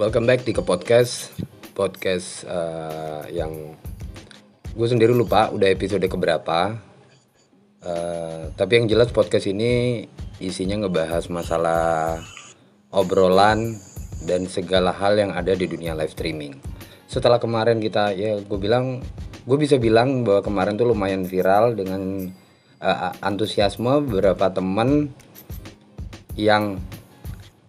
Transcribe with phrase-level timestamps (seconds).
[0.00, 1.28] Welcome back di ke podcast
[1.76, 3.76] podcast uh, yang
[4.72, 6.80] gue sendiri lupa udah episode keberapa.
[7.84, 10.08] Uh, tapi yang jelas podcast ini
[10.40, 12.16] isinya ngebahas masalah
[12.88, 13.76] obrolan
[14.24, 16.56] dan segala hal yang ada di dunia live streaming.
[17.04, 19.04] Setelah kemarin kita ya gue bilang
[19.44, 22.24] gue bisa bilang bahwa kemarin tuh lumayan viral dengan
[22.80, 25.12] uh, antusiasme beberapa teman
[26.40, 26.80] yang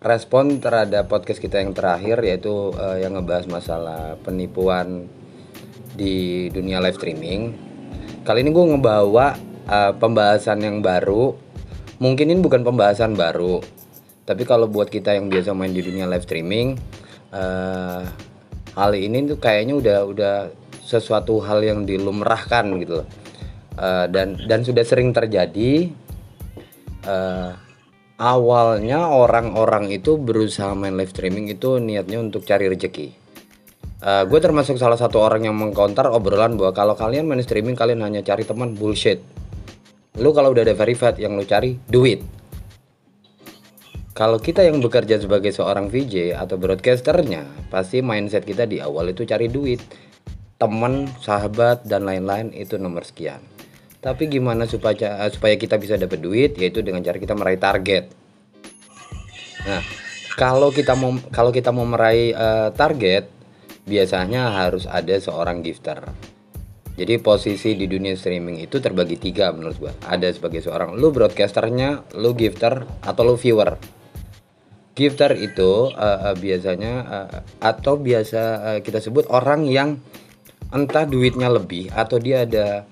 [0.02, 5.05] respon terhadap podcast kita yang terakhir yaitu uh, yang ngebahas masalah penipuan
[5.94, 7.54] di dunia live streaming.
[8.26, 9.38] Kali ini gue ngebawa
[9.70, 11.38] uh, pembahasan yang baru.
[12.02, 13.62] Mungkin ini bukan pembahasan baru,
[14.26, 16.74] tapi kalau buat kita yang biasa main di dunia live streaming,
[17.30, 18.02] uh,
[18.74, 20.36] hal ini tuh kayaknya udah udah
[20.82, 23.08] sesuatu hal yang dilumrahkan gitu loh.
[23.77, 25.94] Uh, dan dan sudah sering terjadi.
[27.05, 27.54] Uh,
[28.22, 33.18] awalnya orang-orang itu berusaha main live streaming itu niatnya untuk cari rezeki.
[34.02, 38.05] Uh, gue termasuk salah satu orang yang mengkontar obrolan bahwa kalau kalian main streaming kalian
[38.05, 39.26] hanya cari teman bullshit.
[40.22, 42.22] Lu kalau udah ada verified yang lu cari duit.
[44.12, 49.26] Kalau kita yang bekerja sebagai seorang VJ atau broadcasternya, pasti mindset kita di awal itu
[49.26, 49.82] cari duit.
[50.62, 53.41] Teman, sahabat, dan lain-lain itu nomor sekian.
[54.02, 58.10] Tapi gimana supaya supaya kita bisa dapat duit yaitu dengan cara kita meraih target.
[59.62, 59.82] Nah,
[60.34, 63.29] kalau kita mau kalau kita mau meraih uh, target
[63.85, 66.02] biasanya harus ada seorang gifter.
[66.97, 69.94] Jadi posisi di dunia streaming itu terbagi tiga menurut gua.
[70.09, 73.78] Ada sebagai seorang lu broadcasternya, lu gifter atau lu viewer.
[74.97, 80.02] Gifter itu uh, uh, biasanya uh, atau biasa uh, kita sebut orang yang
[80.72, 82.84] entah duitnya lebih atau dia ada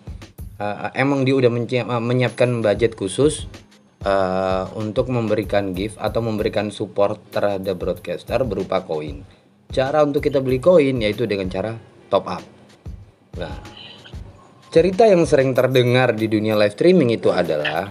[0.59, 3.47] uh, emang dia udah uh, menyiapkan budget khusus
[4.03, 9.23] uh, untuk memberikan gift atau memberikan support terhadap broadcaster berupa koin.
[9.71, 11.71] Cara untuk kita beli koin yaitu dengan cara
[12.11, 12.43] top up.
[13.39, 13.55] Nah,
[14.69, 17.89] cerita yang sering terdengar di dunia live streaming itu adalah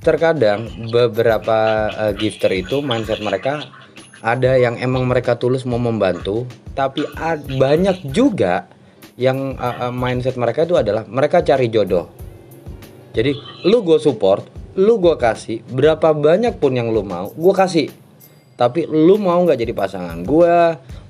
[0.00, 3.66] terkadang beberapa uh, gifter itu mindset mereka
[4.24, 7.04] ada yang emang mereka tulus mau membantu, tapi
[7.58, 8.66] banyak juga
[9.16, 12.08] yang uh, uh, mindset mereka itu adalah mereka cari jodoh.
[13.16, 13.32] Jadi
[13.64, 14.44] lu gue support
[14.76, 17.88] lu gue kasih berapa banyak pun yang lu mau gue kasih.
[18.56, 20.56] Tapi lu mau nggak jadi pasangan gue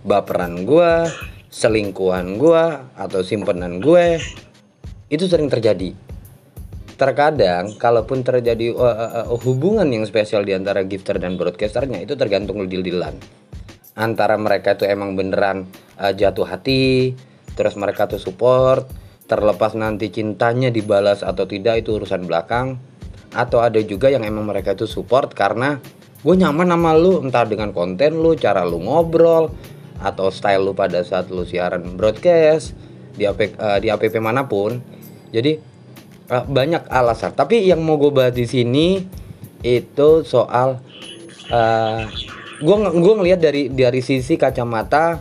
[0.07, 1.11] baperan gue
[1.51, 2.63] selingkuhan gue
[2.95, 4.23] atau simpenan gue
[5.11, 5.95] itu sering terjadi.
[6.97, 12.15] Terkadang kalaupun terjadi uh, uh, uh, hubungan yang spesial di antara gifter dan broadcasternya itu
[12.15, 13.19] tergantung deal-dealan.
[13.99, 15.67] Antara mereka itu emang beneran
[15.99, 17.13] uh, jatuh hati
[17.57, 18.87] terus mereka tuh support
[19.27, 22.79] terlepas nanti cintanya dibalas atau tidak itu urusan belakang.
[23.35, 25.83] Atau ada juga yang emang mereka itu support karena
[26.23, 29.53] gue nyaman sama lu entah dengan konten lu cara lu ngobrol
[30.01, 32.73] atau style lu pada saat lu siaran broadcast
[33.13, 34.81] di AP, uh, di APP mana pun.
[35.35, 35.59] Jadi
[36.33, 37.37] uh, banyak alasan.
[37.37, 39.05] Tapi yang mau gue bahas di sini
[39.61, 40.81] itu soal
[41.51, 42.03] uh,
[42.63, 45.21] gue gue ngelihat dari dari sisi kacamata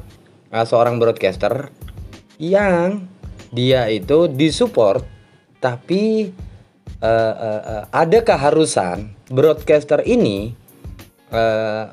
[0.54, 1.85] uh, seorang broadcaster
[2.42, 3.08] yang
[3.52, 5.04] dia itu disupport
[5.64, 6.34] tapi
[7.00, 10.54] uh, uh, uh, ada keharusan broadcaster ini
[11.32, 11.90] uh,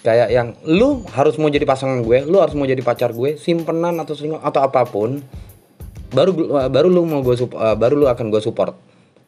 [0.00, 3.96] kayak yang lu harus mau jadi pasangan gue, lu harus mau jadi pacar gue, simpenan
[4.00, 5.20] atau selingkuh atau apa pun,
[6.12, 6.32] baru
[6.72, 8.76] baru lu mau gue uh, baru lu akan gue support.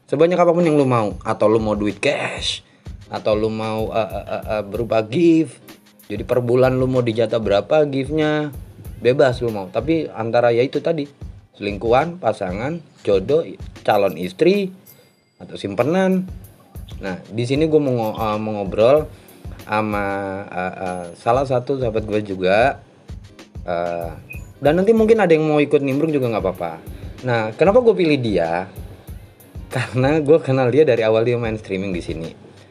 [0.09, 2.65] Sebanyak apa pun yang lu mau, atau lu mau duit cash,
[3.13, 5.61] atau lu mau uh, uh, uh, uh, berupa gift.
[6.09, 8.53] Jadi per bulan lu mau dijatah berapa giftnya,
[9.03, 9.67] bebas lu mau.
[9.69, 11.05] Tapi antara ya itu tadi.
[11.53, 13.45] Selingkuhan pasangan jodoh
[13.85, 14.73] calon istri
[15.37, 16.25] atau simpenan.
[17.03, 19.05] Nah di sini gue mau, uh, ngobrol
[19.67, 20.07] sama
[20.49, 22.81] uh, uh, salah satu sahabat gue juga.
[23.67, 24.17] Uh,
[24.63, 26.73] dan nanti mungkin ada yang mau ikut nimbrung juga nggak apa-apa.
[27.27, 28.71] Nah kenapa gue pilih dia?
[29.75, 32.31] Karena gue kenal dia dari awal dia main streaming di sini.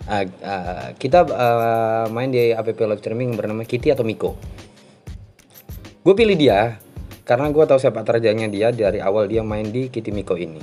[0.10, 4.34] Uh, uh, kita uh, main di app live streaming bernama Kitty atau Miko
[6.02, 6.82] gue pilih dia
[7.22, 10.60] karena gue tahu sepak terjangnya dia dari awal dia main di Kitimiko ini.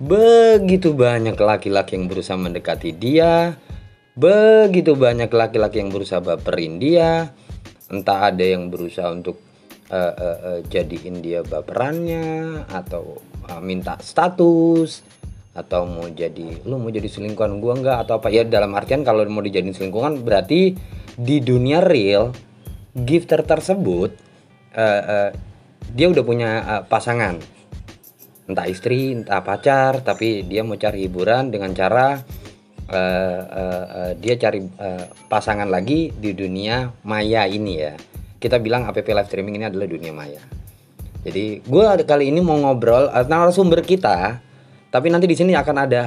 [0.00, 3.58] Begitu banyak laki-laki yang berusaha mendekati dia
[4.10, 7.30] begitu banyak laki-laki yang berusaha baperin dia
[7.88, 9.38] entah ada yang berusaha untuk
[9.90, 13.18] uh, uh, uh, jadiin dia baperannya atau
[13.50, 15.02] uh, minta status
[15.50, 18.30] atau mau jadi lu mau jadi selingkuhan gua enggak atau apa.
[18.30, 20.78] Ya dalam artian kalau mau dijadiin selingkuhan berarti
[21.18, 22.30] di dunia real
[22.94, 24.29] gifter tersebut
[24.76, 25.30] uh,
[25.90, 27.38] dia udah punya uh, pasangan
[28.50, 32.18] entah istri entah pacar tapi dia mau cari hiburan dengan cara
[32.90, 37.94] uh, uh, uh, dia cari uh, pasangan lagi di dunia maya ini ya
[38.40, 40.40] kita bilang app live streaming ini adalah dunia maya.
[41.20, 44.40] Jadi gue kali ini mau ngobrol uh, narasumber kita,
[44.88, 46.00] tapi nanti di sini akan ada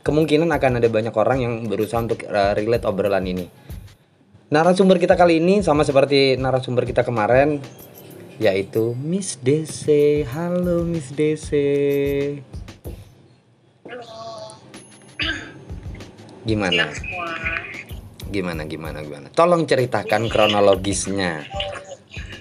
[0.00, 3.44] kemungkinan akan ada banyak orang yang berusaha untuk relate obrolan ini.
[4.50, 7.62] Narasumber kita kali ini sama seperti narasumber kita kemarin,
[8.42, 9.86] yaitu Miss DC.
[10.26, 11.54] Halo Miss DC.
[16.42, 16.90] Gimana?
[18.34, 19.30] Gimana gimana gimana?
[19.30, 21.46] Tolong ceritakan kronologisnya.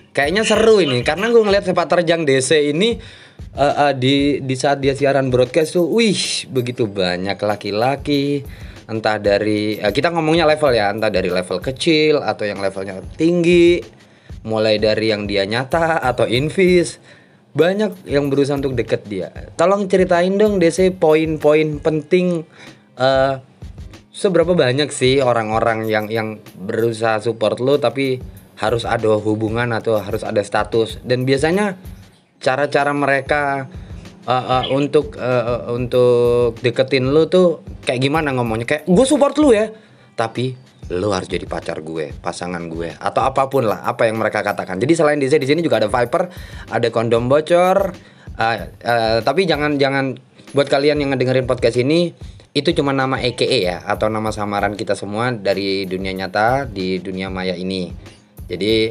[0.09, 2.97] Kayaknya seru ini karena gue ngeliat sepak terjang DC ini
[3.53, 8.41] uh, uh, di di saat dia siaran broadcast tuh, wih begitu banyak laki-laki
[8.89, 13.79] entah dari uh, kita ngomongnya level ya, entah dari level kecil atau yang levelnya tinggi,
[14.43, 16.97] mulai dari yang dia nyata atau invis
[17.53, 19.29] banyak yang berusaha untuk deket dia.
[19.57, 22.45] Tolong ceritain dong DC poin-poin penting
[22.97, 23.41] uh,
[24.13, 26.27] seberapa banyak sih orang-orang yang yang
[26.59, 28.19] berusaha support lo tapi
[28.59, 31.79] harus ada hubungan atau harus ada status dan biasanya
[32.43, 33.71] cara-cara mereka
[34.29, 38.69] uh, uh, untuk uh, untuk deketin lu tuh kayak gimana ngomongnya?
[38.69, 39.73] Kayak gue support lu ya.
[40.13, 40.53] Tapi
[40.89, 44.77] lu harus jadi pacar gue pasangan gue atau apa pun lah apa yang mereka katakan.
[44.77, 46.29] Jadi selain di sini juga ada Viper
[46.69, 47.93] ada kondom bocor
[48.37, 50.17] uh, uh, tapi jangan jangan
[50.57, 52.13] buat kalian yang ngedengerin podcast ini
[52.57, 57.29] itu cuma nama EKE ya atau nama samaran kita semua dari dunia nyata di dunia
[57.29, 57.93] maya ini.
[58.49, 58.89] Jadi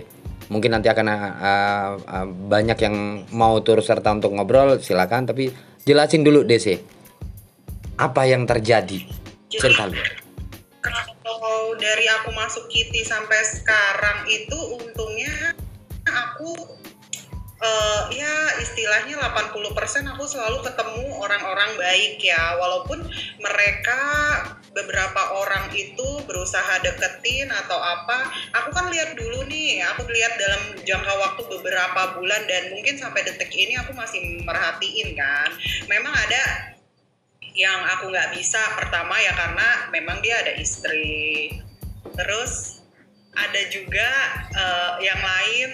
[0.49, 5.29] mungkin nanti akan uh, uh, banyak yang mau turut serta untuk ngobrol silakan.
[5.29, 5.53] Tapi
[5.85, 6.99] jelasin dulu DC
[7.99, 9.03] apa yang terjadi?
[9.51, 9.99] Cerita lu.
[10.79, 15.53] Kalau dari aku masuk Kitty sampai sekarang itu untungnya
[16.07, 16.79] aku
[17.59, 22.57] uh, ya istilahnya 80% aku selalu ketemu orang-orang baik ya.
[22.57, 23.03] Walaupun
[23.43, 24.01] mereka
[24.73, 31.13] beberapa orang itu berusaha deketin atau apa aku lihat dulu nih aku lihat dalam jangka
[31.21, 35.51] waktu beberapa bulan dan mungkin sampai detik ini aku masih merhatiin kan.
[35.87, 36.75] Memang ada
[37.59, 41.59] yang aku nggak bisa pertama ya karena memang dia ada istri.
[42.15, 42.83] Terus
[43.35, 44.11] ada juga
[44.55, 45.71] uh, yang lain.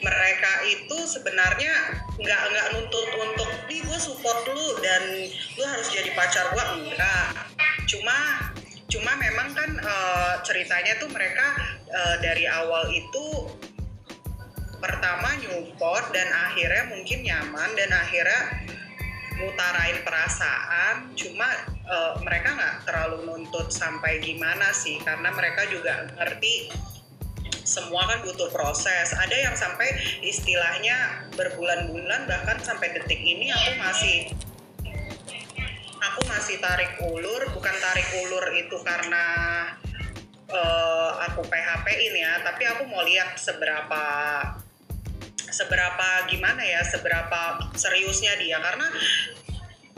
[0.00, 5.28] Mereka itu sebenarnya nggak nggak nuntut untuk nih gue support lu dan
[5.60, 7.52] lu harus jadi pacar gue enggak.
[7.84, 8.49] Cuma
[8.90, 11.54] cuma memang kan uh, ceritanya tuh mereka
[11.88, 13.46] uh, dari awal itu
[14.82, 18.42] pertama nyupport dan akhirnya mungkin nyaman dan akhirnya
[19.38, 21.48] ngutarain perasaan cuma
[21.86, 26.74] uh, mereka nggak terlalu nuntut sampai gimana sih karena mereka juga ngerti
[27.70, 29.14] semua kan butuh proses.
[29.14, 29.94] Ada yang sampai
[30.26, 34.34] istilahnya berbulan-bulan bahkan sampai detik ini aku masih
[36.00, 39.24] aku masih tarik ulur, bukan tarik ulur itu karena
[40.48, 44.04] uh, aku PHP ini ya, tapi aku mau lihat seberapa
[45.50, 48.56] seberapa gimana ya, seberapa seriusnya dia.
[48.58, 48.88] Karena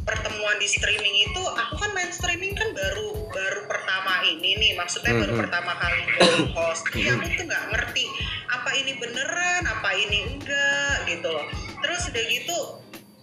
[0.02, 5.14] pertemuan di streaming itu aku kan main streaming kan baru baru pertama ini nih maksudnya
[5.14, 5.42] baru mm-hmm.
[5.46, 6.02] pertama kali
[6.58, 6.82] host.
[6.90, 8.04] Jadi aku tuh nggak ngerti
[8.50, 11.46] apa ini beneran apa ini enggak gitu loh.
[11.78, 12.60] Terus udah gitu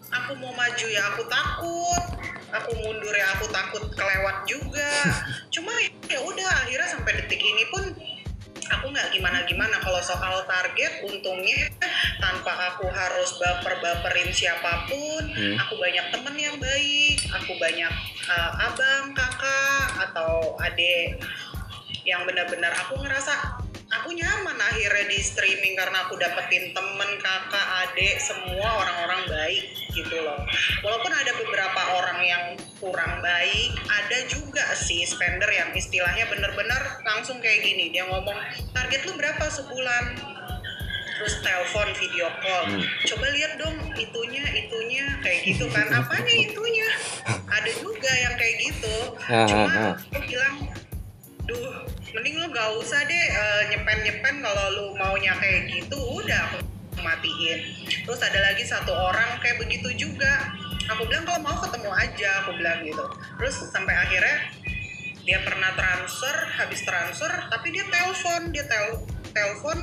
[0.09, 2.03] aku mau maju ya aku takut
[2.49, 4.91] aku mundur ya aku takut kelewat juga
[5.53, 5.71] cuma
[6.09, 7.83] ya udah akhirnya sampai detik ini pun
[8.69, 11.69] aku nggak gimana-gimana kalau soal target untungnya
[12.21, 15.57] tanpa aku harus baper-baperin siapa pun hmm.
[15.57, 17.93] aku banyak temen yang baik aku banyak
[18.29, 21.17] uh, abang kakak atau adik
[22.05, 23.57] yang benar-benar aku ngerasa
[23.89, 24.08] aku
[24.79, 30.39] akhirnya di streaming karena aku dapetin temen kakak adik semua orang-orang baik gitu loh.
[30.79, 32.43] Walaupun ada beberapa orang yang
[32.79, 37.91] kurang baik ada juga sih spender yang istilahnya bener-bener langsung kayak gini.
[37.91, 38.39] Dia ngomong
[38.71, 40.15] target lu berapa sebulan?
[41.19, 42.63] Terus telepon video call.
[42.71, 42.83] Hmm.
[43.03, 45.91] coba lihat dong itunya itunya kayak gitu kan.
[45.91, 46.87] Apanya itunya?
[47.27, 48.95] Ada juga yang kayak gitu.
[49.27, 50.55] Cuma aku bilang
[51.43, 56.57] duh mending lu gak usah deh uh, nyepen-nyepen kalau lu maunya kayak gitu udah aku
[56.99, 57.59] matiin.
[58.05, 60.53] Terus ada lagi satu orang kayak begitu juga.
[60.89, 63.05] Aku bilang kalau mau ketemu aja aku bilang gitu.
[63.37, 64.37] Terus sampai akhirnya
[65.23, 69.77] dia pernah transfer habis transfer tapi dia telepon dia tel telepon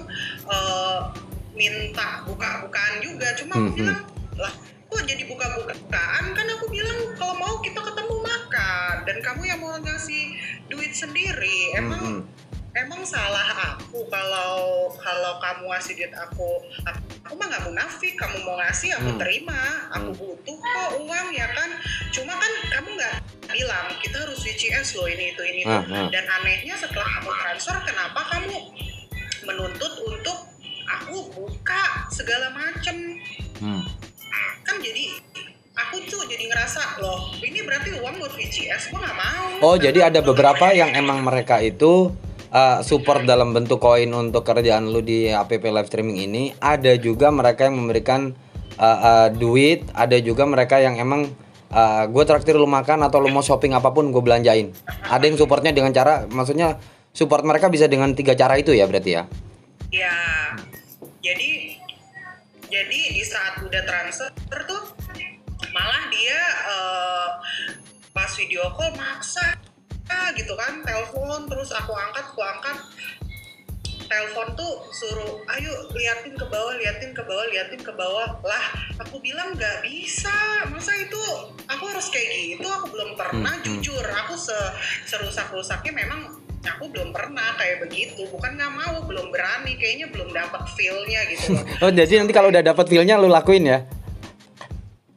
[0.50, 1.14] uh,
[1.54, 3.32] minta buka-bukaan juga.
[3.38, 3.78] Cuma aku mm -hmm.
[3.78, 4.02] bilang
[4.36, 4.54] lah
[4.96, 9.76] kok jadi buka-bukaan kan aku bilang kalau mau kita ketemu makan dan kamu yang mau
[9.76, 10.32] ngasih
[10.72, 12.80] duit sendiri emang mm -hmm.
[12.80, 18.40] emang salah aku kalau kalau kamu ngasih duit aku aku, aku mah nggak munafik kamu
[18.48, 19.20] mau ngasih aku mm.
[19.20, 19.62] terima
[19.92, 20.16] aku mm.
[20.16, 21.70] butuh kok uang ya kan
[22.16, 23.14] cuma kan kamu nggak
[23.52, 26.08] bilang kita harus VCS loh ini itu ini uh, uh.
[26.08, 28.56] dan anehnya setelah kamu transfer kenapa kamu
[29.44, 30.38] menuntut untuk
[30.88, 33.20] aku buka segala macem
[33.56, 33.80] Hmm.
[34.64, 35.04] Kan jadi
[35.76, 40.12] aku tuh jadi ngerasa loh ini berarti uang buat VCS gue nggak mau Oh, jadi
[40.12, 42.12] ada beberapa yang emang mereka itu
[42.52, 46.52] uh, support dalam bentuk koin untuk kerjaan lu di app live streaming ini.
[46.60, 48.36] Ada juga mereka yang memberikan
[48.76, 51.32] uh, uh, duit, ada juga mereka yang emang
[51.72, 54.76] uh, gue traktir lu makan atau lu mau shopping apa pun gue belanjain.
[55.08, 56.76] Ada yang supportnya dengan cara, maksudnya
[57.16, 59.22] support mereka bisa dengan tiga cara itu ya berarti ya.
[59.88, 60.16] ya
[61.24, 61.80] jadi
[62.66, 64.84] jadi di saat udah transfer tuh
[65.70, 67.30] malah dia eh,
[68.10, 69.56] pas video call maksa
[70.10, 72.78] ah, gitu kan telepon terus aku angkat aku angkat.
[74.06, 78.38] Telepon tuh suruh ayo liatin ke bawah liatin ke bawah liatin ke bawah.
[78.38, 78.64] Lah
[79.02, 80.62] aku bilang nggak bisa.
[80.70, 81.18] Masa itu
[81.66, 82.70] aku harus kayak gitu?
[82.70, 83.82] Aku belum pernah Hmm, hmm.
[83.82, 84.06] jujur.
[84.06, 84.54] Aku se
[85.10, 90.30] serusak rusaknya memang aku belum pernah kayak begitu bukan nggak mau belum berani kayaknya belum
[90.30, 93.78] dapat feelnya gitu loh Oh, jadi nanti kalau udah dapat feel-nya lu lakuin ya.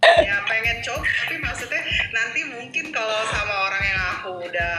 [0.02, 4.76] ya pengen coba tapi maksudnya nanti mungkin kalau sama orang yang aku udah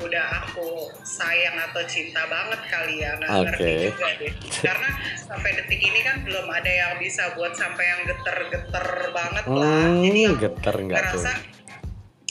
[0.00, 0.68] udah aku
[1.02, 3.84] sayang atau cinta banget kali ya nggak ngerti Oke.
[3.92, 4.32] juga deh
[4.64, 4.88] karena
[5.20, 10.20] sampai detik ini kan belum ada yang bisa buat sampai yang geter-geter banget lah jadi
[10.22, 11.24] Hmm, aku geter enggak tuh.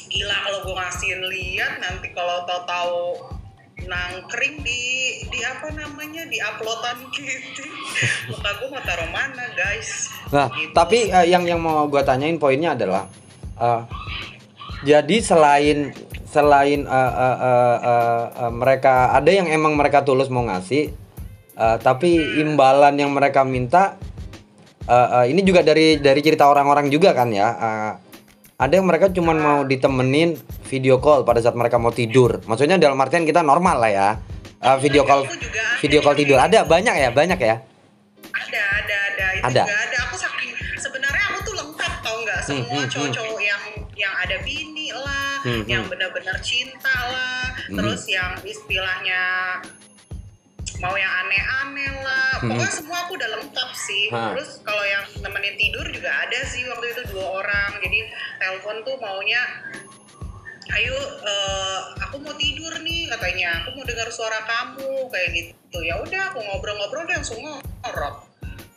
[0.09, 2.97] gila kalau gue ngasihin lihat nanti kalau tahu-tahu
[3.81, 4.81] nangkring di
[5.23, 7.63] di apa namanya di uploadan gitu
[8.27, 10.71] muka gue mau taruh mana guys Nah, Gitu.
[10.71, 13.09] tapi eh, yang yang mau gua tanyain poinnya adalah
[13.55, 13.81] eh,
[14.83, 15.89] jadi selain
[16.23, 20.93] selain eh, eh, eh, eh, eh, mereka ada yang emang mereka tulus mau ngasih
[21.55, 23.97] eh, tapi imbalan yang mereka minta
[24.83, 27.49] eh, eh, ini juga dari dari cerita orang-orang juga kan ya.
[27.49, 27.93] eh,
[28.59, 30.35] ada yang mereka cuman mau ditemenin
[30.67, 32.43] video call pada saat mereka mau tidur.
[32.43, 34.09] Maksudnya dalam artian kita normal lah ya.
[34.59, 35.23] Eh, video call
[35.79, 37.63] video call tidur ada banyak ya, banyak ya.
[38.35, 39.63] ada ada ada itu Ada.
[39.63, 42.91] juga ada aku saking sebenarnya aku tuh lengkap tau nggak semua hmm, hmm.
[42.91, 43.63] cowok-cowok yang
[43.95, 45.91] yang ada bini lah Hmm, yang hmm.
[45.95, 47.77] benar-benar cinta lah Hmm.
[47.79, 49.21] terus yang istilahnya
[50.79, 52.31] mau yang aneh-aneh lah.
[52.39, 52.55] Hmm.
[52.55, 54.03] pokoknya semua aku udah lengkap sih.
[54.11, 54.35] Ha.
[54.35, 57.71] terus kalau yang nemenin tidur juga ada sih waktu itu dua orang.
[57.83, 57.99] Jadi
[58.39, 59.41] telepon tuh maunya
[60.69, 63.63] ayo eh, aku mau tidur nih katanya.
[63.63, 65.77] Aku mau dengar suara kamu kayak gitu.
[65.83, 68.29] Ya udah aku ngobrol-ngobrol dia langsung ngorok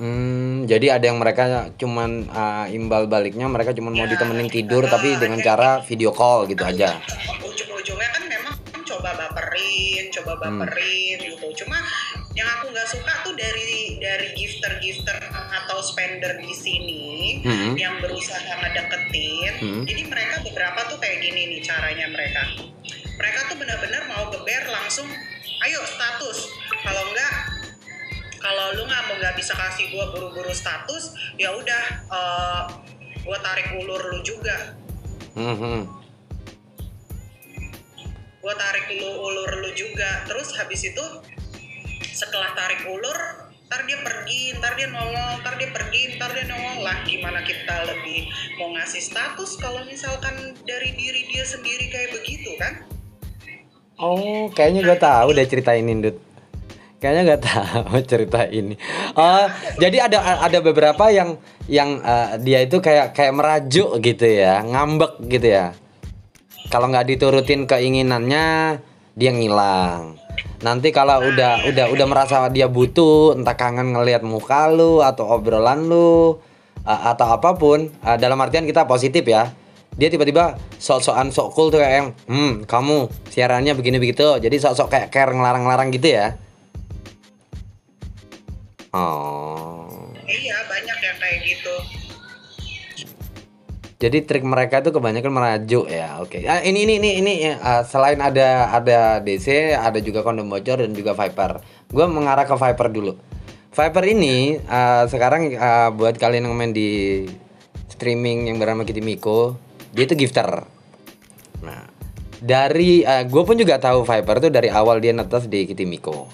[0.03, 4.83] Hmm, jadi ada yang mereka cuman uh, imbal baliknya mereka cuman mau Ya, ditemenin tidur
[4.83, 6.99] ah, tapi dengan cara video call gitu aja.
[9.03, 10.63] Coba baperin coba Hmm.
[10.63, 11.75] baperin gitu cuma
[12.39, 17.75] yang aku nggak suka tuh dari dari gifter-gifter atau spender di sini Hmm.
[17.75, 19.83] yang berusaha ngedeketin Hmm.
[19.83, 22.47] jadi mereka beberapa tuh kayak gini nih caranya mereka
[23.19, 25.11] mereka tuh benar-benar mau geber langsung
[25.67, 26.47] ayo status
[26.87, 27.35] kalau enggak
[28.39, 31.11] kalau lu nggak mau nggak bisa kasih gua buru-buru status
[31.43, 32.63] ya udah eh,
[33.27, 34.79] gua tarik ulur lu juga
[35.35, 36.02] Hmm, hmm.
[38.43, 41.05] Gue tarik lu ulur lu juga terus habis itu
[42.11, 43.19] setelah tarik ulur
[43.71, 47.87] ntar dia pergi ntar dia nongol ntar dia pergi ntar dia nongol lah gimana kita
[47.87, 48.27] lebih
[48.59, 52.83] mau ngasih status kalau misalkan dari diri dia sendiri kayak begitu kan
[54.03, 56.19] Oh, kayaknya gue tahu udah cerita ini, Dut.
[56.99, 58.75] Kayaknya nggak tahu cerita ini.
[59.15, 59.47] Oh,
[59.79, 61.39] jadi ada ada beberapa yang
[61.71, 65.71] yang uh, dia itu kayak kayak merajuk gitu ya, ngambek gitu ya.
[66.73, 68.81] Kalau nggak diturutin keinginannya,
[69.13, 70.17] dia ngilang.
[70.65, 75.85] Nanti kalau udah udah udah merasa dia butuh, entah kangen ngelihat muka lu atau obrolan
[75.85, 76.41] lu
[76.89, 79.53] atau apa pun, dalam artian kita positif ya.
[79.93, 84.41] Dia tiba-tiba sok-sokan sok cool tuh kayak yang, hmm kamu siarannya begini begitu.
[84.41, 86.41] Jadi sok-sok kayak care ngelarang-larang gitu ya.
[88.97, 89.85] Oh.
[90.25, 92.02] iya banyak yang kayak gitu
[94.03, 96.19] Jadi trik mereka itu kebanyakan merajuk ya.
[96.19, 96.43] Oke.
[96.43, 100.83] Ah, ini ini ini ini ya, ah, selain ada ada DC, ada juga kondom bocor
[100.83, 101.63] dan juga Viper.
[101.87, 103.15] Gue mengarah ke Viper dulu.
[103.71, 107.23] Viper ini ah, sekarang ah, buat kalian yang main di
[107.95, 109.55] streaming yang bernama Kitty Miko,
[109.95, 110.67] dia itu gifter.
[111.63, 111.87] Nah,
[112.43, 116.27] dari gue pun juga tahu Viper tuh dari awal dia netes di Kitty Miko.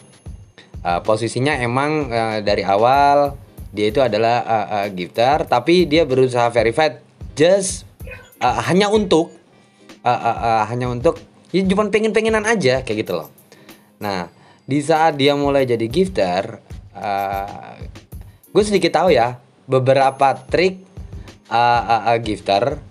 [0.79, 3.35] Uh, posisinya emang uh, dari awal
[3.75, 7.08] dia itu adalah uh, uh, gifter tapi dia berusaha verified
[7.39, 7.87] just
[8.43, 9.31] uh, hanya untuk
[10.03, 11.23] uh, uh, uh, hanya untuk
[11.55, 13.31] ya cuma pengen pengenan aja kayak gitu loh
[14.03, 14.27] nah
[14.67, 16.59] di saat dia mulai jadi gifter
[16.99, 17.79] uh,
[18.51, 19.39] gue sedikit tahu ya
[19.71, 20.83] beberapa trik
[21.47, 22.83] uh, uh, uh, gifter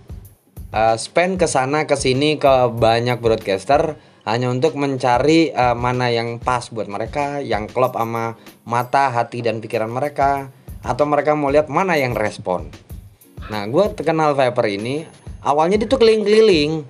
[0.72, 6.44] uh, spend ke sana ke sini ke banyak broadcaster hanya untuk mencari uh, mana yang
[6.44, 8.36] pas buat mereka, yang klop sama
[8.68, 10.51] mata, hati dan pikiran mereka,
[10.84, 12.68] atau mereka mau lihat mana yang respon.
[13.48, 15.08] Nah, gue kenal Viper ini
[15.44, 16.84] awalnya dia tuh keliling-keliling.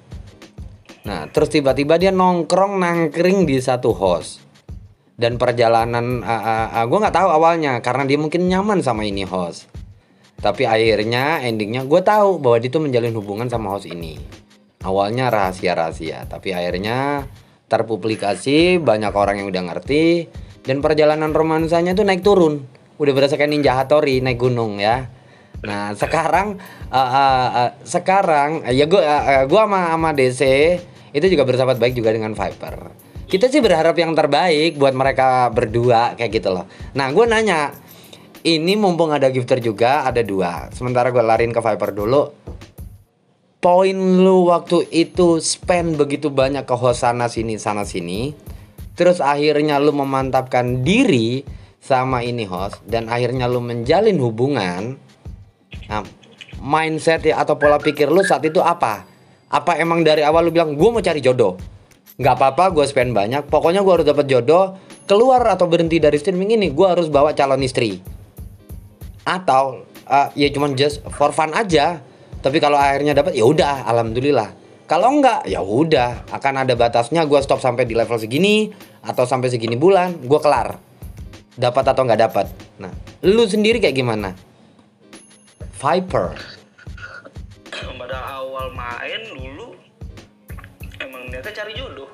[1.05, 4.43] Nah, terus tiba-tiba dia nongkrong nangkring di satu host.
[5.17, 9.25] Dan perjalanan uh, uh, uh, gue nggak tahu awalnya karena dia mungkin nyaman sama ini
[9.25, 9.65] host.
[10.37, 14.21] Tapi akhirnya endingnya gue tahu bahwa dia tuh menjalin hubungan sama host ini
[14.87, 17.27] awalnya rahasia-rahasia tapi akhirnya
[17.67, 20.31] terpublikasi banyak orang yang udah ngerti
[20.63, 22.63] dan perjalanan romansanya tuh naik turun
[22.95, 25.11] udah berasa kayak ninja hatori naik gunung ya
[25.65, 26.61] nah sekarang
[26.93, 30.41] uh, uh, uh, sekarang uh, ya gua uh, uh, gua sama sama DC
[31.17, 32.93] itu juga bersahabat baik juga dengan Viper.
[33.27, 36.63] Kita sih berharap yang terbaik buat mereka berdua kayak gitu loh.
[36.95, 37.75] Nah gue nanya
[38.47, 40.71] ini mumpung ada gifter juga ada dua.
[40.71, 42.23] Sementara gue larin ke Viper dulu.
[43.59, 48.31] Poin lu waktu itu spend begitu banyak ke host sana sini sana sini.
[48.95, 51.43] Terus akhirnya lu memantapkan diri
[51.83, 54.95] sama ini host dan akhirnya lu menjalin hubungan
[55.87, 56.03] nah,
[56.61, 59.07] mindset ya atau pola pikir lu saat itu apa?
[59.47, 61.55] Apa emang dari awal lu bilang gue mau cari jodoh
[62.17, 63.45] nggak apa-apa gue spend banyak.
[63.47, 64.75] Pokoknya gue harus dapat jodoh
[65.05, 68.01] keluar atau berhenti dari streaming ini gue harus bawa calon istri.
[69.23, 72.01] Atau uh, ya cuman just for fun aja.
[72.41, 74.53] Tapi kalau akhirnya dapat ya udah alhamdulillah.
[74.89, 76.25] Kalau enggak ya udah.
[76.33, 78.73] Akan ada batasnya gue stop sampai di level segini
[79.05, 80.81] atau sampai segini bulan gue kelar.
[81.57, 82.45] Dapat atau nggak dapat.
[82.81, 84.33] Nah lu sendiri kayak gimana
[85.77, 86.33] Viper.
[87.97, 89.77] Pada awal main dulu
[90.97, 92.09] emang niatnya cari jodoh.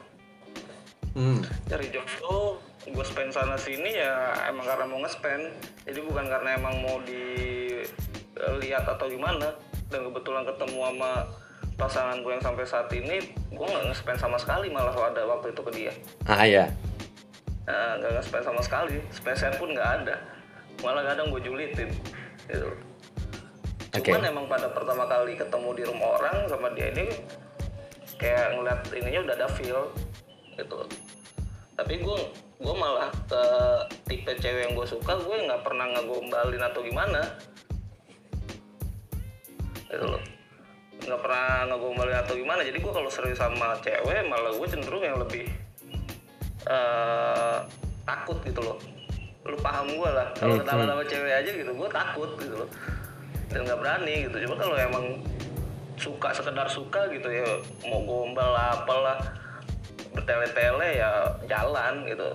[1.14, 1.46] Hmm.
[1.70, 5.48] cari jodoh gue spend sana sini ya emang karena mau nge-spend.
[5.88, 9.56] Jadi bukan karena emang mau dilihat atau gimana.
[9.88, 11.12] Dan kebetulan ketemu sama
[11.80, 15.62] pasangan gue yang sampai saat ini gue nggak nge-spend sama sekali malah ada waktu itu
[15.64, 15.94] ke dia.
[16.28, 16.68] Ah ya
[17.64, 19.00] nggak nah, nge-spend sama sekali.
[19.16, 20.20] Spesial pun nggak ada.
[20.84, 21.88] Malah kadang gue julitin
[22.52, 22.93] gitu
[23.94, 24.10] okay.
[24.10, 27.06] cuman emang pada pertama kali ketemu di rumah orang sama dia ini
[28.18, 29.82] kayak ngeliat ininya udah ada feel
[30.56, 30.80] gitu.
[31.74, 32.20] Tapi gue
[32.64, 33.44] gue malah ke
[34.08, 37.22] tipe cewek yang gue suka gue nggak pernah ngegombalin atau gimana.
[39.90, 40.24] Gitu loh.
[41.04, 42.62] Nggak pernah ngegombalin atau gimana.
[42.62, 45.50] Jadi gue kalau serius sama cewek malah gue cenderung yang lebih
[46.70, 47.66] uh,
[48.06, 48.78] takut gitu loh.
[49.44, 50.32] Lu paham gue lah.
[50.38, 50.92] Kalau hmm, kenalan hmm.
[50.96, 52.70] sama cewek aja gitu gue takut gitu loh
[53.54, 54.50] dan nggak berani gitu.
[54.50, 55.06] Cuma kalau emang
[55.94, 57.46] suka sekedar suka gitu ya
[57.86, 59.22] mau gombal lah apalah
[60.12, 62.30] bertele-tele ya jalan gitu.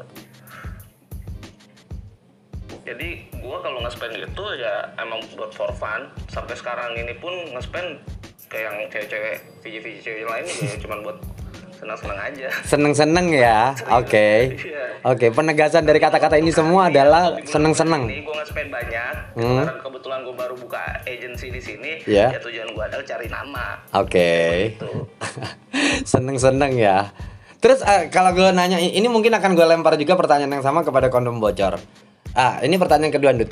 [2.89, 6.09] Jadi gue kalau nge-spend itu ya emang buat for fun.
[6.33, 8.01] Sampai sekarang ini pun nge-spend
[8.49, 11.19] kayak yang cewek-cewek VJ-VJ cewek lain ya cuma buat
[11.79, 13.59] senang-senang aja seneng-seneng ya
[13.95, 14.59] oke okay.
[14.59, 14.85] iya.
[15.07, 15.29] oke okay.
[15.31, 19.63] penegasan dari kata-kata ini semua adalah seneng-seneng gue nge-spend banyak hmm.
[19.63, 22.35] karena kebetulan gue baru buka agency di sini yeah.
[22.35, 24.75] ya tujuan gue adalah cari nama oke okay.
[24.75, 24.91] Gitu.
[26.13, 27.15] seneng-seneng ya
[27.59, 31.11] Terus uh, kalau gue nanya ini mungkin akan gue lempar juga pertanyaan yang sama kepada
[31.11, 31.83] kondom bocor.
[32.31, 33.51] Ah, ini pertanyaan kedua, Dut.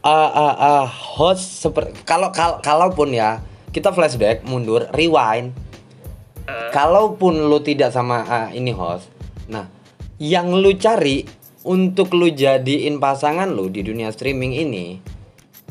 [0.00, 3.42] Uh, uh, uh, host seperti kalau kal kalaupun ya
[3.74, 5.52] kita flashback mundur rewind
[6.50, 6.70] uh.
[6.74, 9.06] kalaupun lu tidak sama uh, ini host
[9.46, 9.70] nah
[10.18, 11.24] yang lu cari
[11.62, 14.98] untuk lu jadiin pasangan lu di dunia streaming ini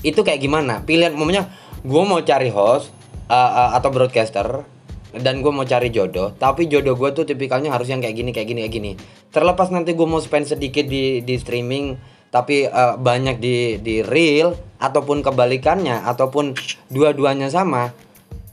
[0.01, 1.51] itu kayak gimana pilihan momennya
[1.83, 2.95] gue mau cari host
[3.27, 4.63] uh, uh, atau broadcaster
[5.09, 8.47] dan gue mau cari jodoh tapi jodoh gue tuh tipikalnya harus yang kayak gini kayak
[8.47, 8.91] gini kayak gini
[9.33, 11.97] terlepas nanti gue mau spend sedikit di di streaming
[12.29, 16.53] tapi uh, banyak di di real ataupun kebalikannya ataupun
[16.93, 17.89] dua-duanya sama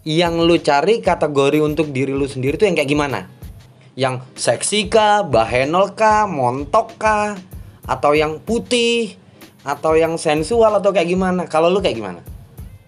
[0.06, 3.26] yang lu cari kategori untuk diri lu sendiri tuh yang kayak gimana?
[3.98, 5.26] Yang seksi kah?
[5.26, 6.30] Bahenol kah?
[6.30, 7.34] Montok kah?
[7.82, 9.18] Atau yang putih?
[9.66, 11.50] Atau yang sensual atau kayak gimana?
[11.50, 12.22] Kalau lu kayak gimana?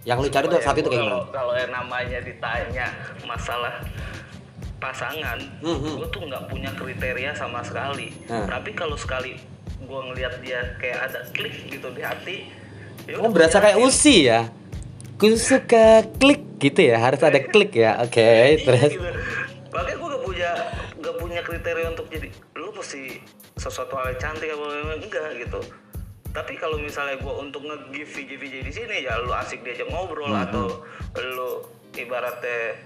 [0.07, 1.27] Yang lu cari tuh saat itu kayak gimana?
[1.29, 2.87] kalau yang namanya ditanya
[3.29, 3.83] masalah
[4.79, 5.95] pasangan mm -hmm.
[6.01, 8.15] gue tuh nggak punya kriteria sama sekali.
[8.31, 8.47] Hmm.
[8.47, 9.37] tapi kalau sekali
[9.85, 12.47] gue ngelihat dia kayak ada klik gitu di hati
[13.11, 14.49] ya oh berasa kayak usi ya?
[15.19, 18.03] Ku suka klik gitu ya harus ada klik ya.
[18.03, 18.93] Oke okay, iya, terus?
[18.93, 19.11] gitu.
[19.69, 20.51] makanya gue gak punya
[20.99, 23.21] gak punya kriteria untuk jadi lu pasti
[23.59, 24.67] sesuatu hal yang cantik apa
[24.99, 25.61] enggak gitu.
[26.29, 30.45] Tapi kalau misalnya gue untuk nge-give VJ-VJ di sini ya lu asik diajak ngobrol hmm.
[30.51, 30.85] atau
[31.19, 31.65] lu
[31.97, 32.79] ibaratnya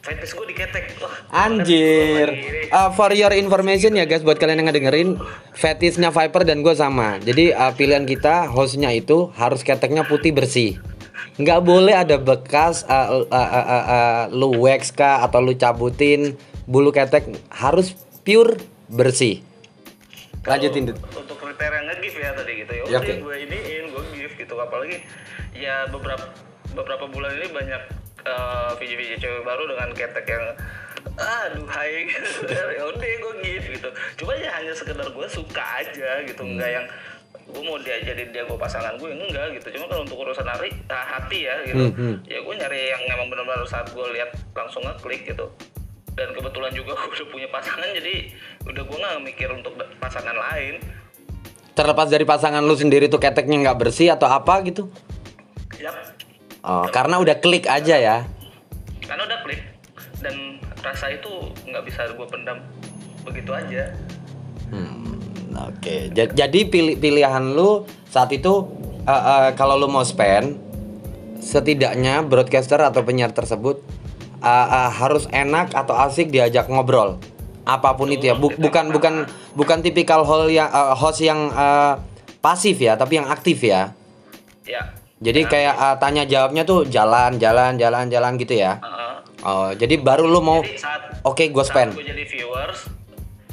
[0.00, 0.84] fetish gue diketek.
[1.04, 2.32] Wah, Anjir.
[2.72, 5.20] uh, For your information ya guys Buat kalian yang ngedengerin
[5.52, 7.20] Fetishnya Viper dan gue sama.
[7.20, 10.80] Jadi uh, pilihan kita Hostnya itu Harus keteknya putih bersih
[11.36, 16.34] nggak boleh ada bekas uh, uh, uh, uh, uh, Lu wax kah Atau lu cabutin
[16.64, 19.42] bulu ketek harus pure bersih.
[20.40, 20.96] Lanjutin Dut.
[21.12, 23.12] untuk kriteria nge-give ya tadi gitu ya Ya, oke.
[23.12, 25.04] gue iniin gue give gitu apalagi
[25.52, 26.32] ya beberapa
[26.72, 27.82] beberapa bulan ini banyak
[28.22, 30.46] uh, video-video cewek baru dengan ketek yang
[31.16, 36.24] aduh hai gitu ya udah gue give gitu cuma ya hanya sekedar gue suka aja
[36.24, 36.56] gitu Hmm.
[36.56, 36.86] enggak yang
[37.50, 40.70] gue mau dia jadi dia gue pasangan gue enggak gitu cuma kalau untuk urusan hari
[40.86, 42.14] ah, hati ya gitu Hmm, hmm.
[42.24, 45.46] ya gue nyari yang emang benar-benar saat gue lihat langsung ngeklik gitu
[46.12, 48.14] dan kebetulan juga gue udah punya pasangan jadi
[48.64, 50.78] udah gue nggak mikir untuk pasangan lain
[51.70, 54.90] Terlepas dari pasangan lu sendiri tuh keteknya nggak bersih atau apa gitu?
[55.78, 55.96] Yap,
[56.60, 58.16] Oh, karena udah klik aja ya.
[59.00, 59.62] karena udah klik
[60.20, 60.34] dan
[60.78, 61.30] rasa itu
[61.64, 62.58] nggak bisa gue pendam
[63.22, 63.88] begitu aja.
[64.68, 65.16] Hmm,
[65.52, 68.70] Oke, Ja- jadi pilih pilihan lu saat itu
[69.02, 70.54] eh, eh, kalau lu mau spend,
[71.38, 73.80] setidaknya broadcaster atau penyiar tersebut
[74.38, 77.18] eh, eh, harus enak atau asik diajak ngobrol,
[77.64, 78.34] apa pun itu ya.
[78.34, 79.14] Bu- bukan bukan
[79.52, 81.94] bukan tipikal hol yang eh, host yang eh,
[82.38, 83.92] pasif ya, tapi yang aktif ya.
[84.62, 84.94] Ya.
[85.18, 88.78] Jadi kayak eh, tanya jawabnya tuh jalan jalan jalan jalan gitu ya.
[88.78, 89.14] Heeh.
[89.40, 90.60] Oh, jadi baru lu mau
[91.22, 91.96] oke gue spend.
[91.96, 92.92] gue jadi viewers,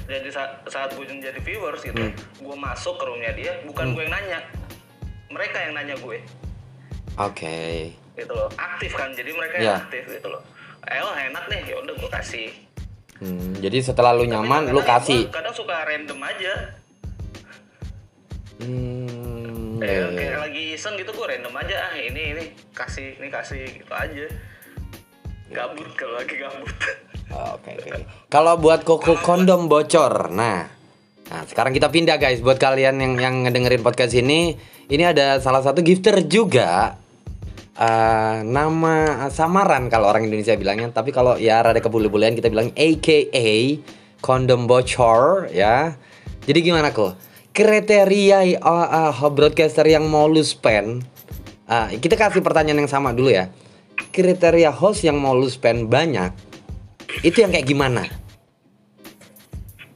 [0.07, 2.15] jadi saat, saat gue jadi viewers gitu, Hmm.
[2.39, 4.39] gue masuk ke roomnya dia, bukan gue yang nanya,
[5.27, 6.17] mereka yang nanya gue,
[7.15, 7.91] Oke.
[8.15, 8.47] gitu loh.
[8.55, 9.63] Aktif kan, jadi mereka Ya.
[9.75, 10.39] yang aktif gitu loh.
[10.83, 12.47] Eh, oh, enak nih, ya udah gue kasih.
[13.17, 15.21] Hmm, jadi setelah lu nyaman, lu Kadang kasih.
[15.27, 16.53] kadang suka random aja.
[18.57, 20.37] Hmm, Eh, iya, kayak iya.
[20.41, 22.43] lagi iseng gitu gue random aja ah ini ini
[22.73, 24.25] kasih ini kasih gitu aja
[25.51, 26.75] gabut kalau lagi gabut
[27.27, 28.07] Oke, oke.
[28.31, 30.63] Kalau buat koko kondom bocor, nah,
[31.27, 32.39] nah sekarang kita pindah guys.
[32.39, 34.55] Buat kalian yang yang ngedengerin podcast ini,
[34.87, 36.95] ini ada salah satu gifter juga.
[37.77, 43.83] Eh, nama samaran kalau orang Indonesia bilangnya, tapi kalau ya rada kebule-bulean kita bilang AKA
[44.17, 45.93] kondom bocor ya.
[46.47, 47.19] Jadi gimana kok?
[47.53, 51.05] Kriteria uh, uh, broadcaster yang mau lu spend,
[51.69, 53.51] uh, kita kasih pertanyaan yang sama dulu ya.
[53.97, 56.33] Kriteria host yang mau lu spend banyak,
[57.21, 58.05] itu yang kayak gimana?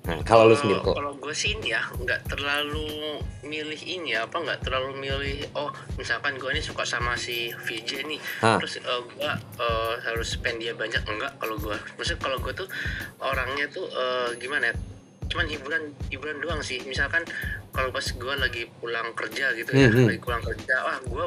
[0.01, 0.97] Nah, kalau lu sendiri kok.
[0.97, 5.69] Kalau gue sih ini ya nggak terlalu milih ini ya apa nggak terlalu milih oh
[5.95, 8.57] misalkan gue ini suka sama si VJ nih Hah.
[8.57, 9.31] terus gue
[10.01, 12.67] harus spend dia banyak enggak kalau gue maksudnya kalau gue tuh
[13.19, 14.75] orangnya tuh eh, gimana ya
[15.27, 17.23] cuman hiburan hiburan doang sih misalkan
[17.71, 20.07] kalau pas gue lagi pulang kerja gitu ya Mhm.
[20.11, 21.25] lagi pulang kerja wah gue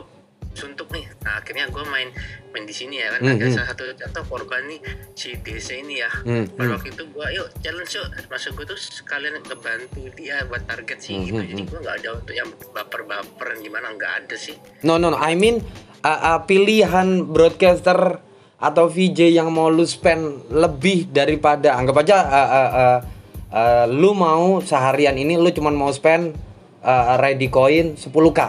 [0.54, 2.08] suntuk nih nah akhirnya gue main
[2.50, 3.34] main di sini ya kan Mhm.
[3.36, 4.78] ada salah satu contoh korban nih
[5.12, 6.74] si DC ini ya Hmm, pada hmm.
[6.78, 11.18] waktu itu gua yuk challenge yuk maksud gue tuh sekalian ngebantu dia buat target sih
[11.18, 11.70] Hmm, gitu hmm, jadi hmm.
[11.74, 14.54] gua nggak ada untuk yang baper-baper gimana nggak ada sih
[14.86, 15.58] No no no, I mean
[16.06, 18.22] uh, uh, pilihan broadcaster
[18.54, 22.98] atau VJ yang mau lu spend lebih daripada anggap aja uh, uh, uh,
[23.50, 26.32] uh, lu mau seharian ini lu cuman mau spend
[26.80, 28.40] uh, ready coin 10k.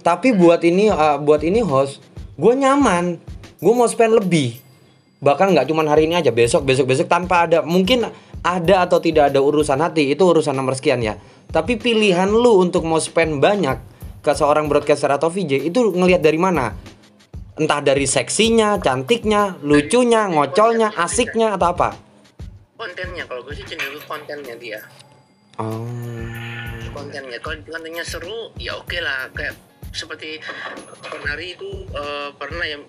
[0.00, 2.00] Tapi buat ini uh, buat ini host,
[2.40, 3.20] gue nyaman,
[3.60, 4.56] gue mau spend lebih.
[5.20, 8.08] Bahkan nggak cuman hari ini aja, besok besok besok tanpa ada mungkin
[8.40, 11.20] ada atau tidak ada urusan hati itu urusan nomor sekian ya.
[11.52, 13.76] Tapi pilihan lu untuk mau spend banyak
[14.24, 16.72] ke seorang broadcaster atau VJ itu ngelihat dari mana?
[17.60, 22.10] Entah dari seksinya, cantiknya, lucunya, ngocolnya, asiknya atau apa?
[22.80, 24.80] kontennya kalau gue sih cenderung kontennya dia
[25.60, 25.84] Oh.
[26.96, 29.52] kontennya kalau kontennya seru ya oke lah kayak
[29.90, 30.38] seperti
[31.02, 32.82] penari itu eh, pernah yang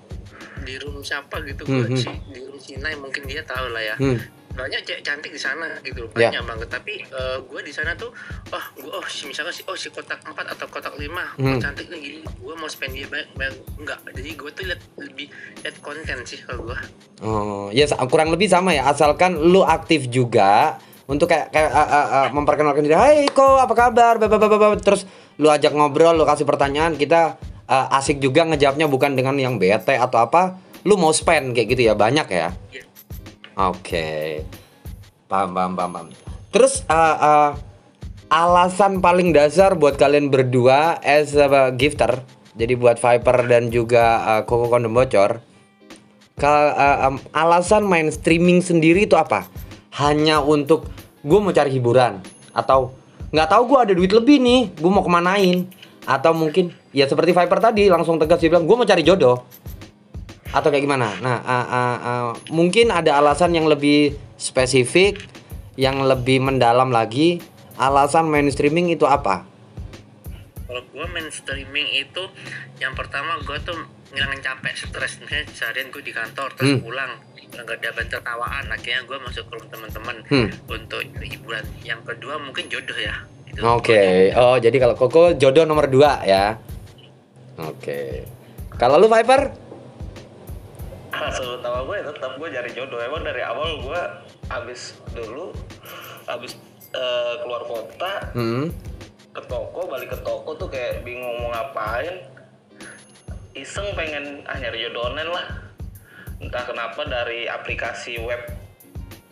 [0.62, 4.18] di room siapa gitu gua Hmm, di room Sinai mungkin dia tahu lah ya Hmm.
[4.52, 6.28] banyak cewek cantik di sana gitu Ya.
[6.28, 7.00] banyak banget tapi
[7.42, 8.12] gue di sana tuh
[8.48, 11.58] oh gue oh si misalkan si oh si kotak 4 atau kotak 5 Hmm.
[11.58, 15.28] cantik nih gini gue mau spend dia banyak, banyak enggak jadi gue tuh lihat lebih
[15.58, 16.78] lihat konten sih kalau gue
[17.22, 21.86] Oh, ya sa- kurang lebih sama ya, asalkan lu aktif juga untuk kayak kayak uh,
[21.88, 22.96] uh, uh, memperkenalkan diri.
[22.96, 24.18] Hai Ko, apa kabar?
[24.18, 24.68] Ba, ba, ba, ba, ba.
[24.76, 25.06] Terus
[25.42, 29.98] lu ajak ngobrol, lu kasih pertanyaan, kita uh, asik juga ngejawabnya bukan dengan yang bete
[29.98, 30.62] atau apa.
[30.86, 32.54] Lu mau spend kayak gitu ya, banyak ya.
[32.70, 32.84] Iya.
[33.58, 34.42] Oke.
[35.26, 36.08] Paham, paham, paham, paham.
[36.54, 37.52] Terus uh, uh,
[38.30, 42.22] alasan paling dasar buat kalian berdua as a gifter,
[42.54, 45.42] jadi buat Viper dan juga uh, Koko Kondom Bocor,
[46.38, 49.48] Ka- uh, um, alasan main streaming sendiri itu apa?
[49.96, 50.88] Hanya untuk
[51.22, 52.96] gue mau cari hiburan atau
[53.32, 55.68] nggak tahu gue ada duit lebih nih, gue mau kemanain?
[56.04, 59.42] Atau mungkin ya seperti Viper tadi langsung tegas dia bilang gue mau cari jodoh
[60.52, 61.16] atau kayak gimana?
[61.24, 65.24] Nah, uh, uh, uh, mungkin ada alasan yang lebih spesifik,
[65.80, 67.40] yang lebih mendalam lagi.
[67.80, 69.48] Alasan main streaming itu apa?
[70.72, 72.24] Kalau gue main streaming itu
[72.80, 73.76] yang pertama gue tuh
[74.10, 76.82] ngilangin capek stres nih seharian gue di kantor terus Hmm.
[76.82, 77.12] pulang
[77.52, 80.48] nggak dapat tertawaan akhirnya gue masuk ke rumah teman-teman Hmm.
[80.66, 83.20] untuk hiburan yang kedua mungkin jodoh ya
[83.52, 83.68] Gitu.
[83.68, 84.32] Oke.
[84.32, 86.56] Oh, jadi kalau Koko jodoh nomor dua ya.
[87.60, 88.24] Oke.
[88.80, 89.52] Kalau lu Viper?
[91.36, 93.04] Terutama gue ya tetap gue cari jodoh.
[93.04, 94.02] Emang dari awal gue
[94.48, 95.52] abis dulu,
[96.26, 96.56] abis
[96.96, 98.72] eh, keluar kota Hmm.
[99.32, 102.28] Ke toko, balik ke toko tuh kayak bingung mau ngapain.
[103.56, 105.46] Iseng pengen ah, nyari jodoh online lah.
[106.42, 108.42] Entah kenapa dari aplikasi web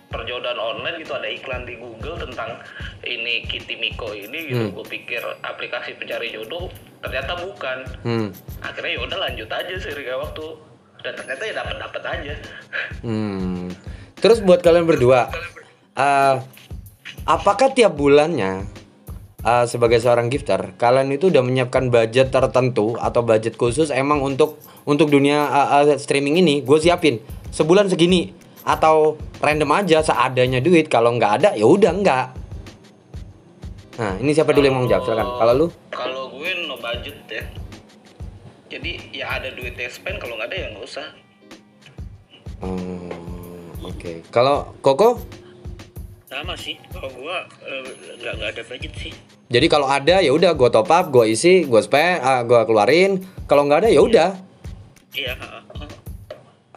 [0.10, 2.58] perjodohan online gitu ada iklan di Google tentang
[3.06, 4.64] ini Kitty Miko ini gitu.
[4.70, 4.76] Hmm.
[4.76, 6.72] Gue pikir aplikasi pencari jodoh,
[7.04, 7.78] ternyata bukan.
[8.04, 8.28] Hmm.
[8.64, 10.48] Akhirnya ya udah lanjut aja sih waktu
[11.00, 12.34] dan ternyata ya dapat dapat aja.
[13.04, 13.72] Hmm.
[14.20, 15.32] Terus buat kalian berdua,
[15.96, 16.36] eh,
[17.24, 18.79] apakah tiap bulannya
[19.43, 24.60] eh, sebagai seorang gifter, kalian itu udah menyiapkan budget tertentu atau budget khusus emang untuk
[24.84, 26.62] untuk dunia eh, eh, streaming ini?
[26.63, 27.19] Gue siapin
[27.54, 28.32] sebulan segini
[28.63, 30.88] atau random aja seadanya duit.
[30.91, 32.28] Kalau nggak ada ya udah nggak.
[33.99, 35.04] Nah ini siapa dulu yang mau jawab?
[35.04, 35.28] Silakan.
[35.36, 35.67] Kalau lu?
[35.91, 37.43] Kalau gue no budget ya.
[38.69, 41.08] Jadi ya ada duit yang spend kalau nggak ada ya nggak usah.
[42.60, 44.23] Hmm, Oke.
[44.32, 45.19] Kalau Koko?
[46.30, 47.82] Sama sih kalau gue eh,
[48.22, 49.13] nggak nggak ada budget sih
[49.50, 53.26] Jadi kalau ada ya udah gue top up, gue isi, gue spend, ah, gue keluarin.
[53.50, 54.30] Kalau nggak ada ya udah.
[55.18, 55.86] iya ha, ha.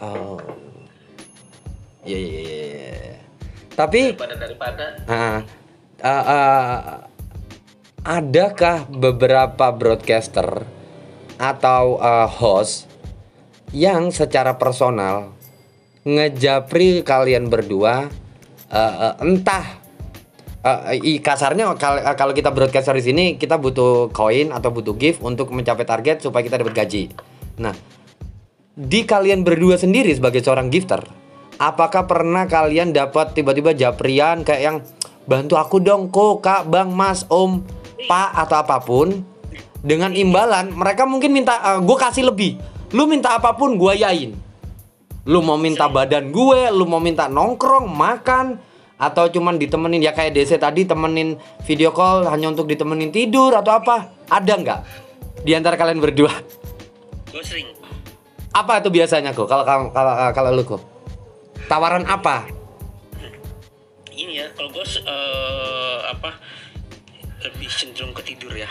[0.01, 0.41] Oh.
[2.09, 2.65] Iya iya iya.
[2.97, 3.17] iya.
[3.77, 5.38] Tapi Daripada daripada ah,
[6.01, 6.77] ah, ah,
[8.09, 10.65] adakah beberapa broadcaster
[11.37, 12.88] atau ah, host
[13.77, 15.37] yang secara personal
[16.09, 18.09] ngejapri kalian berdua
[18.73, 19.83] eh, entah.
[20.63, 25.19] Eh, i- kasarnya kal- kalau kita broadcaster di sini kita butuh koin atau butuh gift
[25.19, 27.11] untuk mencapai target supaya kita dapat gaji.
[27.59, 27.75] Nah,
[28.79, 31.03] di kalian berdua sendiri sebagai seorang gifter,
[31.59, 34.77] apakah pernah kalian dapat tiba-tiba japrian kayak yang
[35.27, 37.67] bantu aku dong kok kak bang mas om
[38.07, 39.19] pak atau apa pun
[39.83, 42.55] dengan imbalan mereka mungkin minta gue kasih lebih.
[42.95, 44.31] Lu minta apa pun gue yain
[45.23, 48.59] lu mau minta badan gue lu mau minta nongkrong makan
[48.99, 49.99] atau cuman ditemenin?
[49.99, 51.35] Ya kayak DC tadi temenin
[51.67, 54.15] video call hanya untuk ditemenin tidur atau apa?
[54.31, 54.81] Ada nggak?
[55.43, 56.31] Di antara kalian berdua.
[57.35, 57.67] Gue sering.
[58.55, 60.83] Apa itu biasanya kok kalau kalau kalau, kalau lu kok
[61.67, 62.47] tawaran apa?
[64.13, 66.31] Ini ya kalau gue eh, apa
[67.43, 68.71] lebih cenderung ke tidur ya.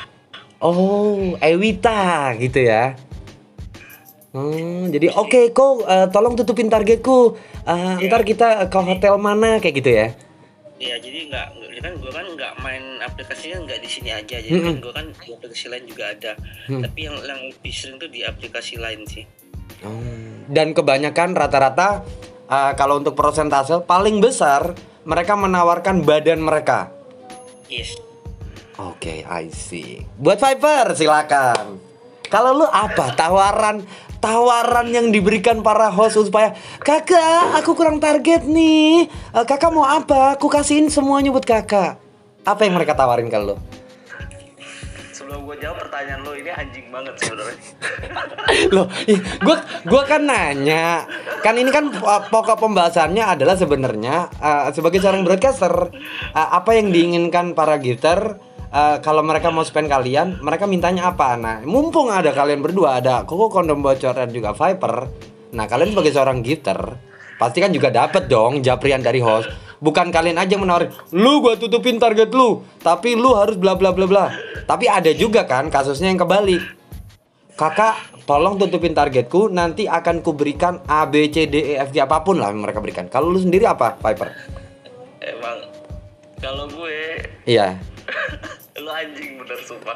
[0.62, 2.96] Oh Ewita gitu ya
[4.32, 9.76] Hmm, jadi oke kok eh, tolong tutupin targetku Eh, ntar kita ke hotel mana kayak
[9.84, 10.08] gitu ya
[10.82, 11.48] Iya, jadi nggak
[11.82, 15.30] kan gue kan nggak main aplikasinya nggak di sini aja, jadi kan gue kan di
[15.34, 16.32] aplikasi lain juga ada.
[16.70, 19.26] Tapi yang yang lebih sering tuh di aplikasi lain sih.
[19.82, 20.46] Hmm.
[20.46, 22.06] Dan kebanyakan rata-rata
[22.46, 26.94] uh, kalau untuk persentase paling besar mereka menawarkan badan mereka.
[27.66, 27.98] Yes.
[28.78, 30.06] Oke, I see.
[30.22, 31.82] Buat Viper silakan.
[32.30, 33.84] Kalau lu apa tawaran
[34.22, 36.54] tawaran yang diberikan para host supaya
[36.86, 41.98] kakak aku kurang target nih Eh, kakak mau apa aku kasihin semuanya buat kakak
[42.46, 43.58] apa yang mereka tawarin kalau lu
[45.12, 47.60] sebelum gue jawab pertanyaan lo ini anjing banget sebenarnya.
[48.76, 49.58] Loh, gue
[49.88, 51.08] gua kan nanya.
[51.40, 55.72] Kan ini kan uh, pokok pembahasannya adalah sebenarnya uh, sebagai seorang broadcaster
[56.36, 61.36] uh, apa yang diinginkan para gifter uh, kalau mereka mau spend kalian, mereka mintanya apa?
[61.36, 64.96] Nah, mumpung ada kalian berdua, ada Koko kondom bocor dan juga Viper.
[65.52, 66.80] Nah, kalian sebagai seorang gifter
[67.36, 69.50] pasti kan juga dapat dong japrian dari host.
[69.82, 74.06] Bukan kalian aja menawarin, lu gua tutupin target lu, tapi lu harus bla bla bla
[74.06, 74.26] bla.
[74.70, 76.62] Tapi ada juga kan kasusnya yang kebalik.
[77.58, 79.50] Kakak, tolong tutupin targetku.
[79.50, 82.78] Nanti akan kuberikan A, B, C, D, E, F, G apa pun lah yang mereka
[82.78, 83.10] berikan.
[83.10, 84.30] Kalau lu sendiri apa, Viper?
[85.22, 85.66] Emang
[86.42, 87.78] kalau gue Iya.
[88.92, 89.96] anjing bener sumpah.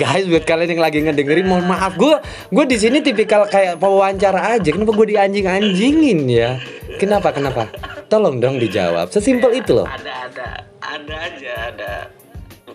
[0.00, 2.14] Guys, buat kalian yang lagi ngedengerin, mohon maaf, gue
[2.54, 4.68] gue di sini tipikal kayak pewawancara aja.
[4.70, 6.62] Kenapa gue dianjing-anjingin ya?
[6.96, 7.34] Kenapa?
[7.34, 7.66] Kenapa?
[8.06, 9.10] Tolong dong dijawab.
[9.10, 9.88] Sesimpel itu loh.
[9.88, 10.48] ada ada
[10.82, 11.92] ada aja ada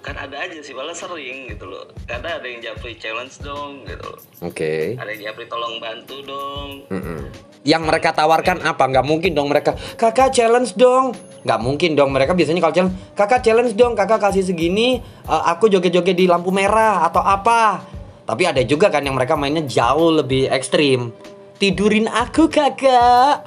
[0.08, 4.08] bukan ada aja sih malah sering gitu loh karena ada yang japri challenge dong gitu
[4.08, 4.20] loh.
[4.40, 4.96] Oke.
[4.96, 7.28] ada yang japri tolong bantu dong Mm-mm.
[7.68, 8.88] Yang mereka tawarkan apa?
[8.88, 11.12] Nggak mungkin dong mereka Kakak challenge dong
[11.44, 15.68] Nggak mungkin dong mereka biasanya kalau challenge Kakak challenge dong kakak kasih segini eh, Aku
[15.68, 17.84] joget-joget di lampu merah Atau apa
[18.24, 21.12] Tapi ada juga kan yang mereka mainnya jauh lebih ekstrim
[21.60, 23.44] Tidurin aku kakak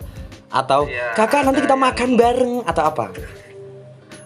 [0.53, 3.09] Atau Iya, kakak nanti kita makan bareng Atau apa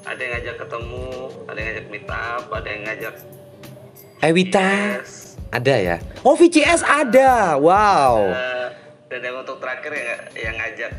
[0.04, 1.04] ada yang ngajak ketemu
[1.48, 3.14] ada yang ngajak meet up ada yang ngajak
[4.24, 4.68] Ewita
[5.04, 5.96] VGS, ada ya?
[6.24, 7.60] Oh VCS ada.
[7.60, 8.32] Wow.
[8.32, 8.68] Eh,
[9.12, 10.92] dan yang untuk terakhir yang yang ngajak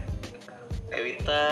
[0.94, 1.46] Ewita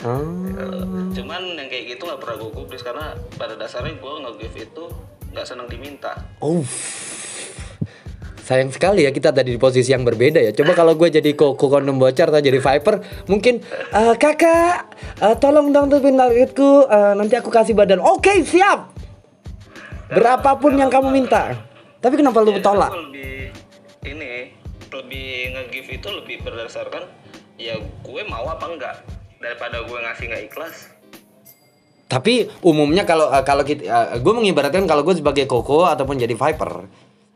[0.00, 0.24] Ah.
[0.24, 4.84] Eh, cuman yang kayak gitu nggak pernah gue gubris karena pada dasarnya gue nge-give itu
[5.30, 6.16] nggak senang diminta.
[6.40, 6.64] Oh,
[8.48, 10.56] sayang sekali ya kita tadi di posisi yang berbeda ya.
[10.56, 13.60] Coba kalau gue jadi koko kondom bocor atau jadi viper, mungkin
[13.92, 14.88] "Eh, kakak,
[15.20, 18.00] eh, tolong dong tutupin targetku, eh, nanti aku kasih badan.
[18.00, 18.96] Oke siap.
[20.08, 21.52] Berapapun yang kamu minta.
[22.00, 22.88] Tapi kenapa lu tolak?
[22.88, 23.52] lebih
[24.08, 24.56] ini
[24.88, 27.04] lebih nge-give itu lebih berdasarkan
[27.60, 28.96] ya gue mau apa enggak
[29.42, 30.76] daripada gue ngasih nggak ikhlas
[32.08, 36.88] Tapi umumnya kalau kalau kita, gue mengibaratkan kalau gue sebagai koko ataupun jadi viper,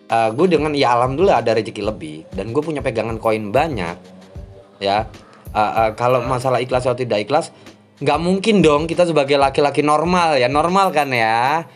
[0.09, 3.97] eh, gue dengan ya alhamdulillah ada rezeki lebih dan gue punya pegangan koin banyak,
[4.83, 5.07] ya.
[5.53, 7.53] Eh, eh, kalau masalah ikhlas atau tidak ikhlas,
[8.01, 11.69] nggak mungkin dong kita sebagai laki-laki normal ya normal kan ya.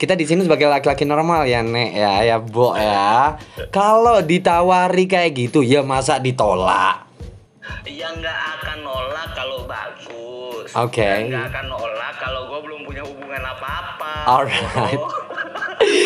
[0.00, 3.36] Kita di sini sebagai laki-laki normal ya nek ya ya bo ya.
[3.68, 7.04] Kalau ditawari kayak gitu ya masa ditolak.
[7.84, 11.04] ya nggak akan nolak kalau bagus Oke.
[11.04, 14.98] Dan nggak akan nolak kalau gue belum punya hubungan apa-apa Alright.
[14.98, 15.29] Oh.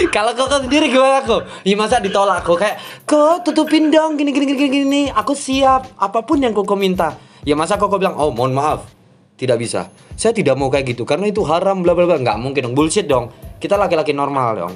[0.09, 1.43] Kalau koko sendiri gimana kok?
[1.67, 5.03] Ya masa ditolak kok kayak kok tutupin dong gini gini gini gini.
[5.11, 7.19] Aku siap apa pun yang koko minta.
[7.43, 8.87] Ya masa koko bilang oh mohon maaf
[9.35, 9.91] tidak bisa.
[10.15, 13.05] Saya tidak mau kayak gitu karena itu haram bla bla bla nggak mungkin dong bullshit
[13.05, 13.35] dong.
[13.59, 14.73] Kita laki-laki normal dong.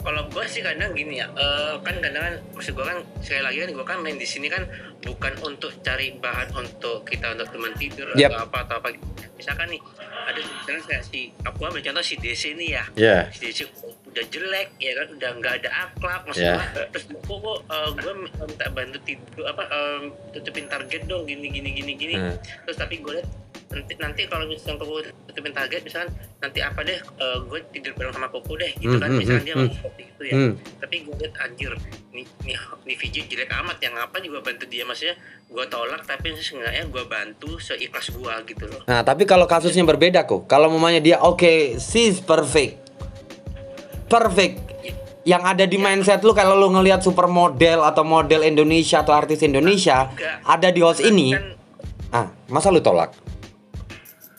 [0.00, 3.56] Kalau gue sih kadang gini ya eh, kan kadang kan maksud gue kan sekali lagi
[3.60, 4.64] kan gue kan main di sini kan
[5.04, 8.32] bukan untuk cari bahan untuk kita untuk teman tidur Yep.
[8.32, 8.88] atau apa atau apa
[9.36, 9.80] misalkan nih
[10.24, 13.22] ada misalkan saya si aku ambil contoh si DC nih ya Yeah.
[13.28, 13.68] si DC
[14.10, 16.58] udah jelek ya kan udah nggak ada akhlak Yeah.
[16.58, 17.58] maksudnya terus kok kok
[17.96, 22.34] gue minta bantu tidur apa em, tutupin target dong gini gini gini gini Hmm.
[22.64, 23.28] terus tapi gue liat
[23.70, 26.98] nanti nanti kalau misalnya koko tutupin target misalkan nanti apa deh
[27.46, 29.70] gue tidur bareng sama koko deh gitu Hmm, kan hmm, misalkan hmm, dia hmm.
[29.72, 30.52] seperti itu ya Hmm.
[30.76, 31.70] tapi gue liat anjir
[32.10, 35.14] nih nih nih VJ jelek amat yang apa juga bantu dia maksudnya
[35.46, 40.22] gue tolak tapi seenggaknya gue bantu seikhlas gue gitu loh Nah tapi kalau kasusnya berbeda
[40.24, 40.46] kok.
[40.46, 41.46] Kalau mamanya dia oke
[41.76, 42.89] she's perfect,
[44.10, 44.58] perfect.
[45.22, 50.08] Yang ada di mindset lu kalau lu ngelihat supermodel atau model Indonesia atau artis Indonesia
[50.08, 50.36] Enggak.
[50.42, 51.44] ada di host ini, kan
[52.10, 53.14] ah masa lu tolak?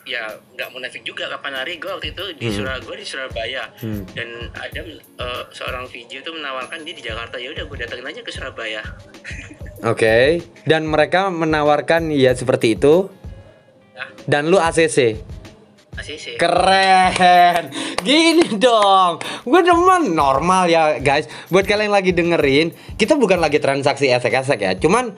[0.01, 4.03] ya nggak munafik juga kapan hari gue waktu itu di Surabaya gue di Surabaya Hmm.
[4.11, 8.19] dan ada eh, seorang VJ itu menawarkan dia di Jakarta ya udah gue datengin aja
[8.19, 8.83] ke Surabaya
[9.81, 10.45] Oke.
[10.61, 13.09] Dan mereka menawarkan ya seperti itu.
[14.23, 15.17] Dan lu ACC.
[15.97, 17.71] ACC Keren.
[17.99, 19.19] Gini dong.
[19.43, 21.27] Gue demen normal ya, guys.
[21.51, 24.71] Buat kalian yang lagi dengerin, kita bukan lagi transaksi esek-esek ya.
[24.79, 25.11] Cuman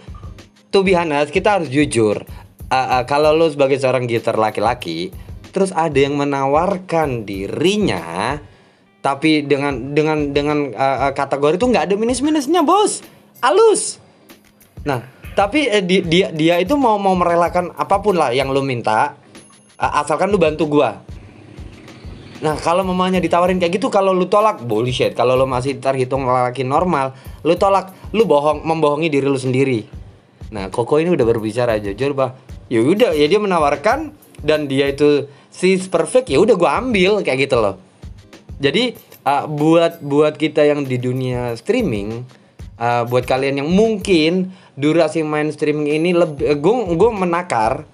[0.74, 2.26] to be honest, kita harus jujur.
[2.74, 5.14] Uh, uh, kalau lu sebagai seorang gitar laki-laki,
[5.54, 8.42] terus ada yang menawarkan dirinya
[9.04, 13.04] tapi dengan dengan dengan uh, kategori itu nggak ada minus-minusnya, Bos.
[13.44, 14.00] Alus.
[14.88, 15.04] Nah,
[15.36, 19.20] tapi eh, di- dia dia itu mau mau merelakan apa pun lah yang lu minta,
[19.78, 21.02] asalkan lu bantu gua.
[22.44, 25.16] Nah, kalau mamanya ditawarin kayak gitu, kalau lu tolak, bullshit.
[25.16, 27.16] Kalau lu masih terhitung laki normal,
[27.48, 29.88] lu tolak, lu bohong, membohongi diri lu sendiri.
[30.52, 32.36] Nah, Koko ini udah berbicara jujur, bah.
[32.68, 34.12] Ya udah, ya dia menawarkan
[34.44, 37.80] dan dia itu she's perfect, ya udah gua ambil kayak gitu loh.
[38.60, 42.28] Jadi uh, buat buat kita yang di dunia streaming,
[42.76, 47.86] uh, buat kalian yang mungkin durasi main streaming ini lebih, gue gue menakar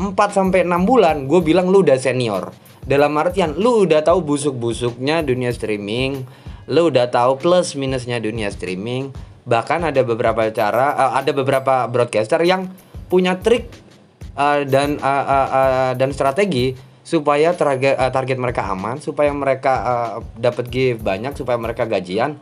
[0.00, 2.50] 4 sampai 6 bulan, gue bilang lu udah senior.
[2.82, 6.26] Dalam artian lu udah tahu busuk-busuknya dunia streaming,
[6.66, 9.14] lu udah tahu plus minusnya dunia streaming.
[9.42, 12.70] Bahkan ada beberapa cara, uh, ada beberapa broadcaster yang
[13.10, 13.70] punya trik
[14.38, 19.72] uh, dan uh, uh, uh, dan strategi supaya target uh, target mereka aman, supaya mereka
[19.82, 22.38] uh, dapat give banyak, supaya mereka gajian.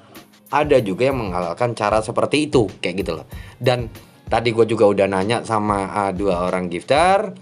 [0.50, 3.26] Ada juga yang menghalalkan cara seperti itu, kayak gitu loh.
[3.62, 3.86] Dan
[4.30, 7.34] tadi gue juga udah nanya sama uh, dua orang gifter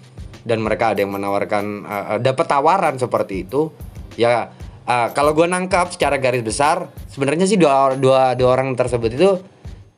[0.42, 3.68] dan mereka ada yang menawarkan uh, uh, dapat tawaran seperti itu.
[4.16, 4.50] Ya
[4.88, 9.30] uh, kalau gue nangkap secara garis besar, sebenarnya sih dua, dua dua orang tersebut itu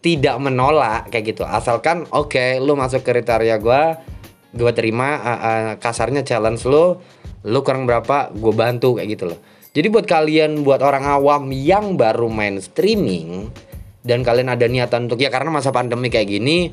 [0.00, 4.00] tidak menolak kayak gitu asalkan oke lu masuk kriteria gua
[4.56, 6.96] gua terima uh, uh, kasarnya challenge lu
[7.44, 9.38] lu kurang berapa gue bantu kayak gitu loh
[9.72, 13.48] jadi buat kalian buat orang awam yang baru main streaming
[14.00, 16.72] dan kalian ada niatan untuk ya karena masa pandemi kayak gini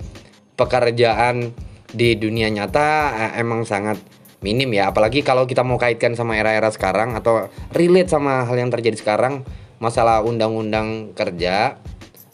[0.55, 1.51] pekerjaan
[1.91, 3.99] di dunia nyata eh, emang sangat
[4.41, 4.91] minim ya.
[4.91, 9.43] Apalagi kalau kita mau kaitkan sama era-era sekarang atau relate sama hal yang terjadi sekarang
[9.77, 11.77] masalah undang-undang kerja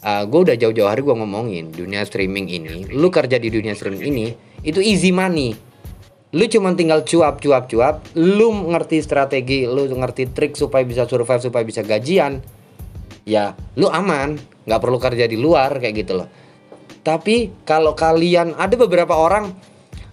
[0.04, 2.84] gue udah jauh-jauh hari gue ngomongin dunia streaming ini.
[2.92, 4.26] Lu kerja di dunia streaming ini
[4.60, 5.56] itu easy money.
[6.36, 8.04] Lu cuma tinggal cuap cuap cuap.
[8.12, 12.44] Lu ngerti strategi lu ngerti trik supaya bisa survive supaya bisa gajian
[13.28, 14.36] ya lu aman.
[14.64, 16.28] Nggak perlu kerja di luar kayak gitu loh.
[17.04, 19.52] Tapi kalau kalian ada beberapa orang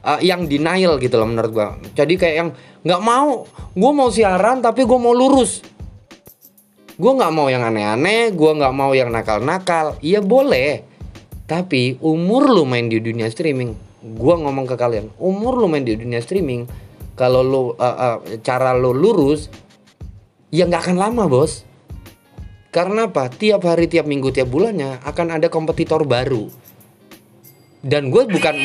[0.03, 1.67] uh, yang denial gitu loh menurut gua.
[1.95, 2.49] Jadi kayak yang
[2.83, 3.47] nggak mau
[3.77, 5.63] gua mau siaran tapi gua mau lurus.
[6.99, 9.95] Gua nggak mau yang aneh-aneh gua nggak mau yang nakal-nakal.
[10.03, 10.83] Iya boleh.
[11.47, 15.93] Tapi umur lu main di dunia streaming gua ngomong ke kalian umur lu main di
[15.93, 16.65] dunia streaming
[17.13, 19.47] kalau lu uh, uh, cara lu lurus
[20.49, 21.61] ya nggak akan lama bos
[22.71, 23.27] karena apa?
[23.27, 26.47] Tiap hari tiap minggu tiap bulannya akan ada kompetitor baru.
[27.83, 28.55] Dan gue bukan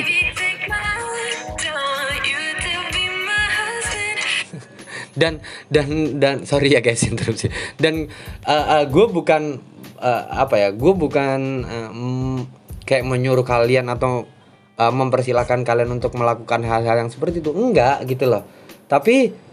[5.17, 5.41] dan
[5.73, 7.51] dan dan sorry ya guys interupsi.
[7.83, 8.07] Dan
[8.47, 9.59] uh, uh, gue bukan
[9.99, 12.39] uh, apa ya gue bukan uh, mm,
[12.87, 14.31] kayak menyuruh kalian atau
[14.79, 17.51] uh, mempersilahkan kalian untuk melakukan hal-hal yang seperti itu.
[17.51, 18.47] Enggak gitu loh.
[18.87, 19.46] Tapi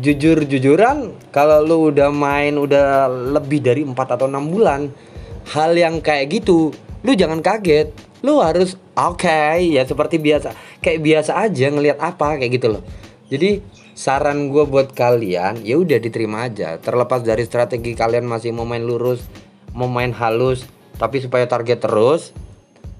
[0.00, 4.88] jujur jujuran kalau lu udah main udah lebih dari 4 atau enam bulan
[5.52, 6.72] hal yang kayak gitu
[7.04, 7.92] lu jangan kaget.
[8.24, 12.82] Lu harus oke okay, ya seperti biasa kayak biasa aja ngelihat apa kayak gitu loh.
[13.28, 13.60] Jadi
[13.92, 16.80] saran gue buat kalian ya udah diterima aja.
[16.80, 19.20] Terlepas dari strategi kalian masih mau main lurus
[19.76, 20.64] mau main halus
[20.96, 22.32] tapi supaya target terus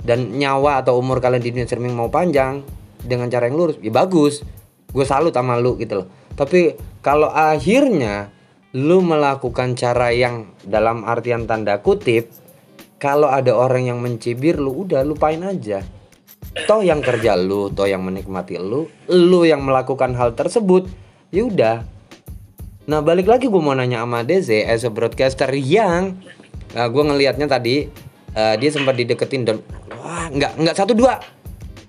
[0.04, 2.60] dan nyawa atau umur kalian di dunia streaming mau panjang
[3.00, 4.44] dengan cara yang lurus ya bagus.
[4.92, 8.34] Gue salut sama lu gitu loh tapi kalau akhirnya
[8.74, 12.26] lu melakukan cara yang dalam artian tanda kutip
[12.98, 15.86] kalau ada orang yang mencibir lu udah lupain aja.
[16.66, 20.90] Toh yang kerja lu toh yang menikmati lu lu yang melakukan hal tersebut
[21.30, 21.76] ya udah.
[22.90, 26.18] Nah balik lagi gue mau nanya sama DZ as a broadcaster yang
[26.74, 27.86] nah, gue ngelihatnya tadi
[28.34, 29.56] uh, dia sempat dideketin dan
[29.94, 31.22] wah nggak nggak satu dua.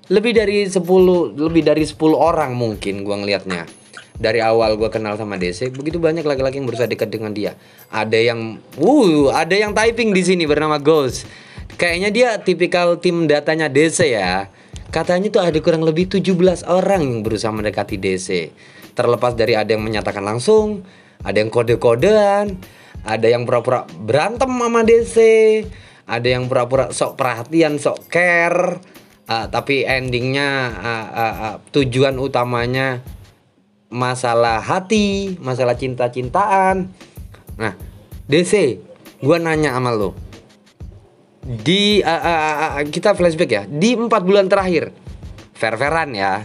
[0.06, 0.86] Lebih dari 10
[1.34, 3.85] lebih dari 10 orang mungkin gue ngelihatnya
[4.16, 7.52] dari awal gue kenal sama DC begitu banyak laki-laki yang berusaha dekat dengan dia
[7.92, 11.28] ada yang uh ada yang typing di sini bernama Ghost
[11.76, 14.48] Kayaknya dia tipikal tim datanya DC ya.
[14.94, 18.54] Katanya tuh ada kurang lebih 17 orang yang berusaha mendekati DC.
[18.96, 20.88] Terlepas dari ada yang menyatakan langsung,
[21.20, 22.56] ada yang kode-kodean,
[23.04, 25.18] ada yang pura-pura berantem sama DC,
[26.08, 28.80] ada yang pura-pura sok perhatian, sok care,
[29.28, 33.04] uh, tapi endingnya uh, uh, uh, tujuan utamanya
[33.90, 36.90] masalah hati, masalah cinta-cintaan.
[37.56, 37.74] Nah,
[38.26, 38.82] DC,
[39.22, 40.18] gua nanya sama lo.
[41.46, 43.64] Di uh, uh, uh, kita flashback ya.
[43.70, 44.90] Di empat bulan terakhir
[45.54, 46.42] fair-fairan ya.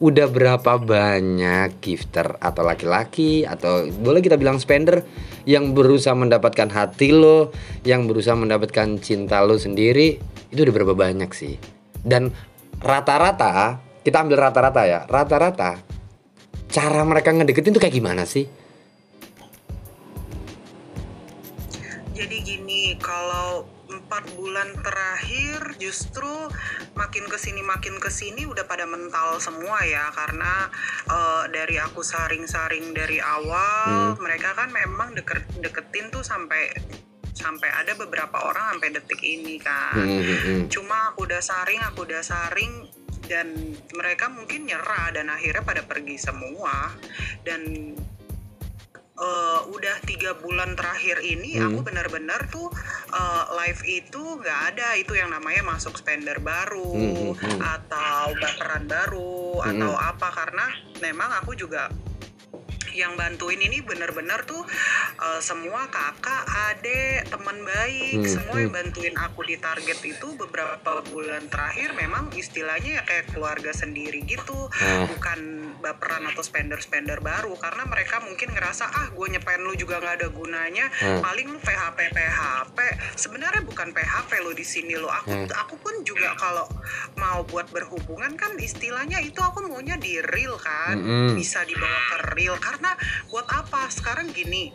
[0.00, 5.04] Udah berapa banyak gifter atau laki-laki atau boleh kita bilang spender
[5.44, 7.52] yang berusaha mendapatkan hati lo
[7.84, 10.16] yang berusaha mendapatkan cinta lo sendiri?
[10.48, 11.60] Itu udah berapa banyak sih?
[12.00, 12.32] Dan
[12.80, 15.04] rata-rata kita ambil rata-rata ya.
[15.04, 15.99] Rata-rata
[16.70, 18.46] cara mereka ngedeketin tuh kayak gimana sih
[22.14, 26.30] jadi gini kalau empat bulan terakhir justru
[26.94, 30.70] makin ke sini makin ke sini udah pada mental semua ya karena
[31.10, 34.22] uh, dari aku saring-saring dari awal hmm.
[34.22, 36.70] mereka kan memang deket deketin tuh sampai
[37.34, 40.62] sampai ada beberapa orang sampai detik ini kan hmm, hmm, hmm.
[40.68, 42.90] cuma aku udah saring aku udah saring
[43.30, 43.54] dan
[43.94, 46.90] mereka mungkin nyerah dan akhirnya pada pergi semua
[47.46, 47.94] dan
[49.14, 51.70] uh, udah tiga bulan terakhir ini hmm.
[51.70, 52.66] aku benar-benar tuh
[53.14, 57.14] uh, live itu nggak ada itu yang namanya masuk spender baru hmm.
[57.14, 57.60] hmm, hmm.
[57.62, 59.68] atau baperan baru hmm.
[59.70, 60.66] atau apa karena
[60.98, 61.86] memang aku juga
[62.94, 64.62] yang bantuin ini bener-bener tuh
[65.20, 68.80] uh, semua kakak, adik, teman baik, hmm, semua yang hmm.
[68.82, 74.68] bantuin aku di target itu beberapa bulan terakhir memang istilahnya ya kayak keluarga sendiri gitu,
[74.70, 75.04] hmm.
[75.16, 75.40] bukan
[75.80, 80.28] baperan atau spender-spender baru karena mereka mungkin ngerasa ah gue nyepen lu juga nggak ada
[80.28, 81.20] gunanya hmm.
[81.24, 82.78] paling lu PHP PHP
[83.16, 85.48] sebenarnya bukan PHP lo di sini lo aku hmm.
[85.56, 86.68] aku pun juga kalau
[87.16, 91.34] mau buat berhubungan kan istilahnya itu aku maunya di real kan hmm.
[91.34, 92.79] bisa dibawa ke real karena
[93.28, 94.72] buat apa sekarang gini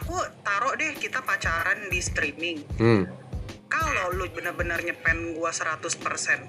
[0.00, 0.16] aku
[0.46, 3.22] taruh deh kita pacaran di streaming hmm
[3.72, 5.88] kalau lu bener-bener nyepen gua 100%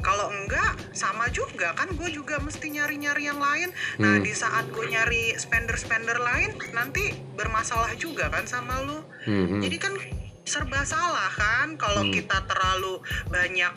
[0.04, 4.28] kalau enggak sama juga kan gue juga mesti nyari-nyari yang lain nah hmm.
[4.28, 9.64] di saat gue nyari spender-spender lain nanti bermasalah juga kan sama lu hmm.
[9.64, 9.94] jadi kan
[10.44, 12.12] serba salah kan kalau hmm.
[12.12, 13.00] kita terlalu
[13.32, 13.72] banyak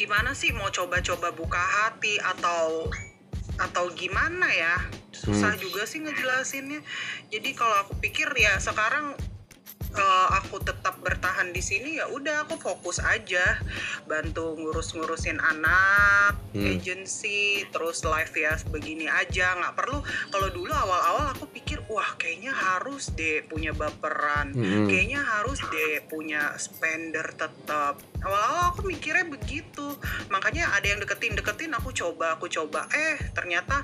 [0.00, 2.88] gimana sih mau coba-coba buka hati atau
[3.60, 4.74] atau gimana ya
[5.12, 5.62] susah hmm.
[5.62, 6.80] juga sih ngejelasinnya
[7.28, 9.12] jadi kalau aku pikir ya sekarang
[9.96, 13.58] eh, aku tetap bertahan di sini ya udah aku fokus aja.
[14.06, 16.66] Bantu ngurus-ngurusin anak Hmm.
[16.66, 19.54] agency terus live ya begini aja.
[19.54, 20.02] Nggak perlu.
[20.34, 24.52] Kalau dulu awal-awal aku pikir wah kayaknya harus deh punya baperan.
[24.54, 24.86] Hmm.
[24.90, 28.02] kayaknya harus deh punya spender tetap.
[28.22, 29.94] Awal-awal aku mikirnya begitu.
[30.28, 32.90] Makanya ada yang deketin deketin aku coba aku coba.
[32.90, 33.82] Eh ternyata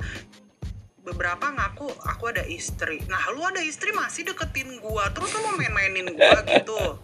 [1.06, 2.98] beberapa ngaku aku ada istri.
[3.06, 6.98] Nah lu ada istri masih deketin gua terus lu mau main-mainin gua gitu.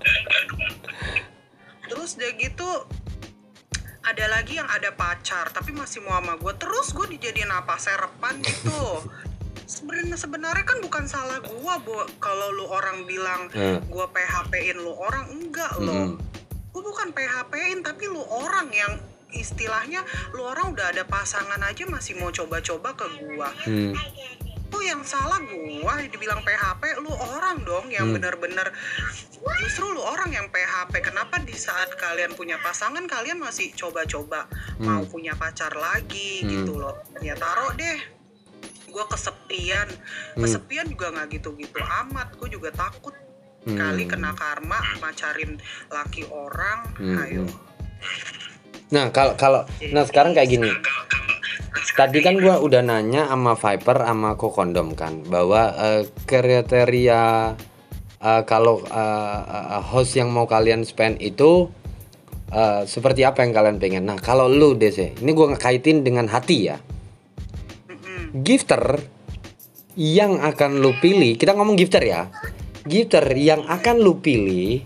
[1.87, 2.71] Terus udah gitu
[4.03, 6.59] ada lagi yang ada pacar tapi masih mau sama gua.
[6.59, 9.07] Terus gua dijadiin apa serepan gitu.
[9.63, 12.03] Sebenarnya sebenarnya kan bukan salah gua bo.
[12.19, 13.79] Kalau lu orang bilang Hmm.
[13.87, 15.87] gua PHP-in lu orang enggak Hmm.
[15.87, 16.05] loh
[16.75, 18.99] gua bukan PHP-in tapi lu orang yang
[19.33, 23.95] istilahnya lu orang udah ada pasangan aja masih mau coba-coba ke gua Hmm.
[24.73, 28.17] Oh yang salah gua dibilang PHP lu orang dong yang Hmm.
[28.17, 28.73] bener-bener
[29.61, 35.05] justru lu orang yang PHP kenapa di saat kalian punya pasangan kalian masih coba-coba mau
[35.05, 36.49] punya pacar lagi Hmm.
[36.49, 37.99] gitu loh ya taruh deh
[38.89, 39.89] gua kesepian
[40.37, 40.41] Hmm.
[40.41, 43.13] kesepian juga nggak gitu-gitu amat gua juga takut
[43.63, 43.77] Hmm.
[43.77, 47.23] kali kena karma macarin laki orang Hmm.
[47.23, 47.45] ayo
[48.93, 50.71] Nah, kalau kalau nah sekarang kayak gini.
[51.93, 57.57] Tadi kan gua udah nanya sama Viper sama Kokondom kan bahwa eh, kriteria
[58.21, 61.73] eh, kalau eh, host yang mau kalian spend itu
[62.53, 64.05] eh, seperti apa yang kalian pengen.
[64.09, 66.77] Nah, kalau lu DC, ini gua ngekaitin dengan hati ya.
[68.33, 69.01] Gifter
[69.97, 72.29] yang akan lu pilih, kita ngomong gifter ya.
[72.89, 74.81] Gifter yang akan lu pilih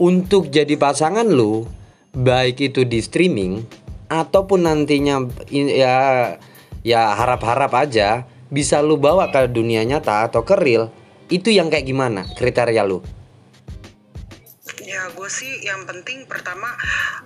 [0.00, 1.68] untuk jadi pasangan lu,
[2.16, 3.60] baik itu di streaming
[4.08, 5.20] ataupun nantinya
[5.52, 5.94] in- ya
[6.80, 10.88] ya harap-harap aja bisa lu bawa ke dunia nyata atau ke real.
[11.26, 13.02] Itu yang kayak gimana kriteria lu?
[14.86, 16.70] Ya gue sih yang penting pertama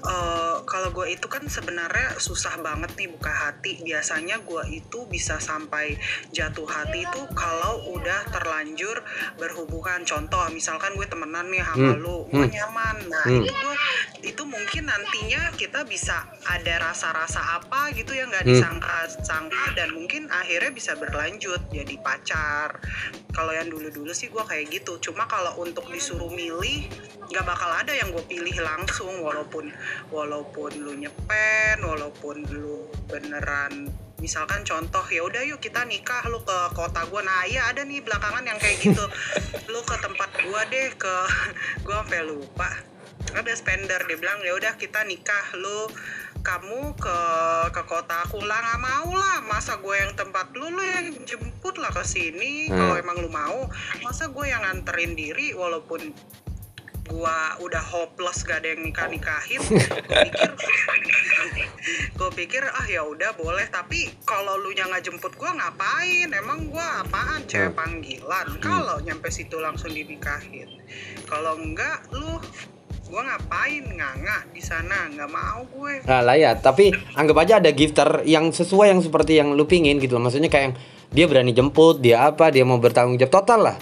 [0.01, 3.85] eh, kalau gue itu kan sebenarnya susah banget nih buka hati.
[3.85, 5.93] Biasanya gue itu bisa sampai
[6.33, 9.05] jatuh hati itu kalau udah terlanjur
[9.37, 10.01] berhubungan.
[10.03, 12.55] Contoh misalkan gue temenan nih sama Hmm, lu, gue hmm.
[12.57, 12.97] nyaman.
[13.07, 13.45] Nah Hmm.
[13.45, 13.81] itu gua-
[14.21, 18.53] itu mungkin nantinya kita bisa ada rasa-rasa apa gitu yang nggak Hmm.
[18.57, 22.81] disangka-sangka dan mungkin akhirnya bisa berlanjut jadi pacar.
[23.31, 24.97] Kalau yang dulu-dulu sih gue kayak gitu.
[24.99, 26.89] Cuma kalau untuk disuruh milih
[27.31, 29.75] nggak bakal ada yang gue pilih langsung walaupun
[30.15, 33.91] walaupun lu nyepen walaupun lu beneran
[34.21, 37.25] misalkan contoh ya udah yuk kita nikah lu ke kota gua.
[37.25, 39.05] Nah iya ada nih belakangan yang kayak gitu.
[39.73, 41.15] Lu ke tempat gua deh ke
[41.89, 42.69] gua sampai lupa.
[43.33, 45.89] Ada spender dia bilang ya udah kita nikah lu
[46.45, 47.19] kamu ke
[47.73, 48.45] ke kota aku.
[48.45, 52.69] Lah nggak mau lah masa gue yang tempat lu lu yang jemput lah ke sini.
[52.69, 52.77] Hmm.
[52.77, 53.69] kalau emang lu mau
[54.05, 56.13] masa gue yang nganterin diri walaupun
[57.11, 60.51] gua udah hopeless gak ada yang nikah nikahin gue pikir
[62.21, 63.65] gue pikir ah ya udah boleh.
[63.73, 66.29] Tapi kalau lu yang nggak jemput gua ngapain?
[66.29, 67.45] Emang gua apaan?
[67.49, 68.61] Cewek panggilan.
[68.61, 70.69] Kalau nyampe situ langsung dinikahin.
[71.25, 72.37] Kalau enggak lu
[73.09, 73.89] gua ngapain?
[73.89, 76.05] Nganga di sana nggak mau gue.
[76.05, 79.97] Nah lah ya, tapi anggap aja ada gifter yang sesuai yang seperti yang lu pingin
[79.97, 80.29] gitu loh.
[80.29, 80.75] Maksudnya kayak yang
[81.11, 83.77] dia berani jemput, dia apa, dia mau bertanggung jawab total lah.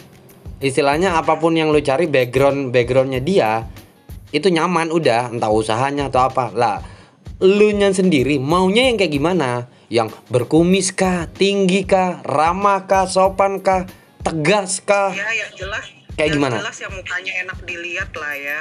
[0.58, 3.62] Istilahnya apa pun yang lu cari background backgroundnya dia
[4.34, 6.82] itu nyaman udah, entah usahanya atau apa lah.
[7.38, 9.70] Lu nya sendiri maunya yang kayak gimana?
[9.88, 13.86] Yang berkumis kah, tinggi kah, ramah kah, sopan kah,
[14.20, 15.14] tegas kah?
[15.14, 15.84] ya yang jelas
[16.18, 16.56] Kayak yang gimana?
[16.58, 18.60] jelas yang mukanya enak dilihat lah ya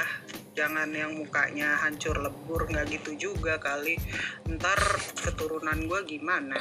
[0.54, 3.94] jangan yang mukanya hancur lebur nggak gitu juga kali
[4.58, 4.78] ntar
[5.22, 6.58] keturunan gua gimana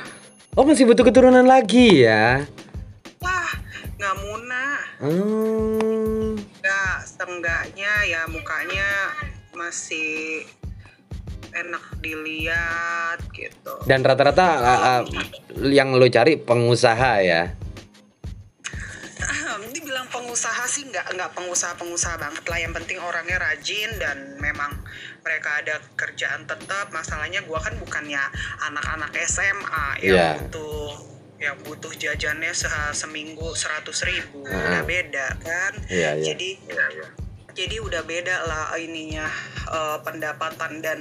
[0.58, 2.46] Oh masih butuh keturunan lagi ya?
[3.20, 3.52] Wah
[3.98, 4.64] nggak muna
[4.98, 6.34] Hmm.
[6.62, 8.88] nggak seenggaknya ya mukanya
[9.54, 10.46] masih
[11.50, 15.02] enak dilihat gitu Dan rata-rata uh, uh,
[15.66, 17.44] yang lo cari pengusaha ya.
[19.68, 24.70] dibilang pengusaha sih nggak nggak pengusaha-pengusaha banget lah yang penting orangnya rajin dan memang
[25.24, 28.22] mereka ada kerjaan tetap masalahnya gua kan bukannya
[28.64, 30.30] anak-anak SMA yang Iya.
[30.40, 34.58] butuh yang butuh jajannya se- seminggu seratus ribu Hmm.
[34.68, 36.26] udah beda kan Iya, iya.
[36.28, 36.50] jadi
[37.54, 39.26] jadi udah beda lah ininya
[39.68, 41.00] eh, pendapatan dan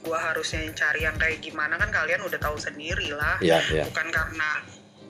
[0.00, 3.84] gua harusnya cari yang kayak gimana kan kalian udah tahu sendiri lah Iya, iya.
[3.86, 4.48] bukan karena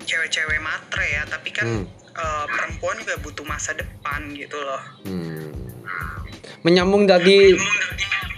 [0.01, 1.85] cewek-cewek matre ya tapi kan Hmm.
[2.13, 5.51] eh, perempuan juga butuh masa depan gitu loh Hmm.
[6.63, 7.53] Menyambung tadi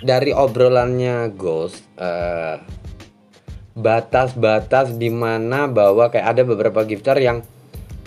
[0.00, 2.56] dari obrolannya Ghost eh,
[3.77, 7.45] batas-batas di mana bahwa kayak ada beberapa gifter yang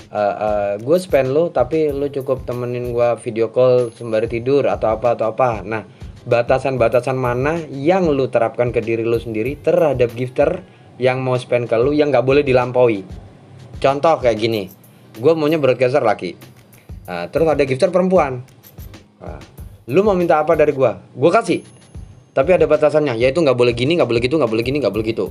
[0.09, 4.97] uh, uh, gue spend lu tapi lu cukup temenin gue video call sembari tidur atau
[4.97, 5.61] apa atau apa.
[5.61, 5.85] Nah
[6.25, 10.65] batasan-batasan mana yang lu terapkan ke diri lu sendiri terhadap gifter
[10.97, 13.05] yang mau spend ke lu yang nggak boleh dilampaui?
[13.77, 14.73] Contoh kayak gini
[15.21, 16.33] gue maunya broadcaster laki.
[17.05, 18.41] Uh, terus ada gifter perempuan.
[19.21, 19.37] Uh,
[19.85, 21.61] lu mau minta apa dari gue gue kasih.
[22.33, 25.05] Tapi ada batasannya yaitu nggak boleh gini nggak boleh gitu nggak boleh gini nggak boleh
[25.05, 25.29] gitu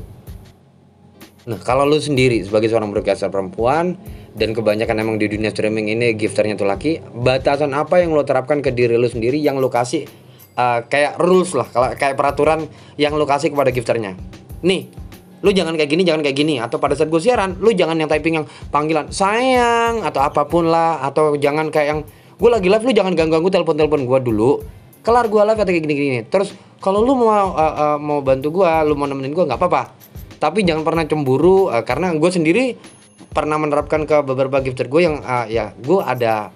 [1.48, 3.96] Nah, kalau lu sendiri sebagai seorang broadcaster perempuan
[4.36, 8.60] dan kebanyakan emang di dunia streaming ini gifternya tuh laki, batasan apa yang lo terapkan
[8.60, 10.04] ke diri lu sendiri yang lo kasih
[10.60, 12.68] uh, kayak rules lah, kayak peraturan
[13.00, 14.12] yang lo kasih kepada gifternya.
[14.60, 14.92] Nih,
[15.40, 18.12] lu jangan kayak gini, jangan kayak gini atau pada saat gue siaran, lu jangan yang
[18.12, 22.00] typing yang panggilan sayang atau apa pun lah atau jangan kayak yang
[22.36, 24.60] gue lagi live lu jangan ganggu-ganggu telepon-telepon gue dulu.
[25.00, 26.20] Kelar gue live atau kayak gini-gini.
[26.28, 26.52] Terus
[26.84, 29.97] kalau lu mau uh, uh, mau bantu gue, lu mau nemenin gue nggak apa-apa
[30.38, 32.78] tapi jangan pernah cemburu uh, karena gue sendiri
[33.34, 36.54] pernah menerapkan ke beberapa gifter gue yang uh, ya gue ada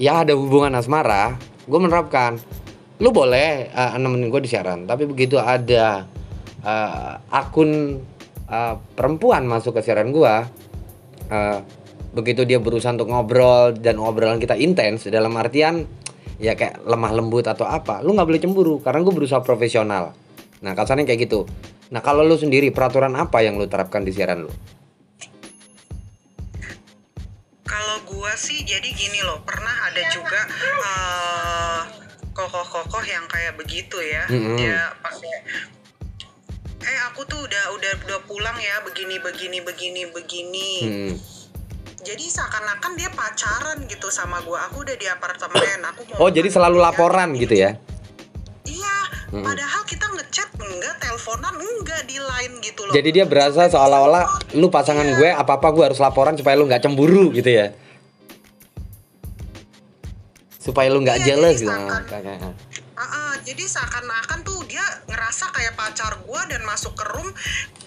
[0.00, 2.40] ya ada hubungan asmara gue menerapkan.
[3.02, 6.08] Lu boleh uh, nemenin gue di siaran tapi begitu ada
[6.64, 8.00] uh, akun
[8.48, 10.34] uh, perempuan masuk ke siaran gue
[11.28, 11.58] uh,
[12.14, 15.84] begitu dia berusaha untuk ngobrol dan obrolan kita intens dalam artian
[16.38, 20.14] ya kayak lemah lembut atau apa lu nggak boleh cemburu karena gue berusaha profesional.
[20.62, 21.44] Nah kasarnya kayak gitu
[21.94, 24.50] Nah kalau lu sendiri peraturan apa yang lu terapkan di siaran lu?
[27.62, 30.42] Kalau gua sih jadi gini loh, pernah ada juga
[30.82, 31.80] uh,
[32.34, 34.26] kokoh-kokoh yang kayak begitu ya.
[34.26, 34.56] Mm-hmm.
[34.58, 35.34] Dia pakai
[36.84, 40.70] eh aku tuh udah udah udah pulang ya begini begini begini begini.
[40.82, 41.14] Hmm.
[42.04, 44.66] Jadi seakan-akan dia pacaran gitu sama gua.
[44.66, 47.78] Aku udah di apartemen, aku mau Oh jadi selalu laporan gitu ya?
[49.34, 49.42] Mm-mm.
[49.42, 52.94] padahal kita ngechat enggak, teleponan enggak di line gitu loh.
[52.94, 54.24] Jadi dia berasa seolah-olah
[54.54, 57.74] lu pasangan gue apa-apa gue harus laporan supaya lu nggak cemburu gitu ya?
[60.54, 61.68] Supaya lu nggak Iya, jealous gitu.
[61.68, 62.54] seakan-
[62.94, 67.26] Ah, ah, jadi seakan-akan tuh dia ngerasa kayak pacar gua dan masuk ke room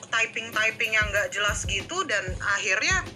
[0.08, 3.08] typing typing yang nggak jelas gitu dan akhirnya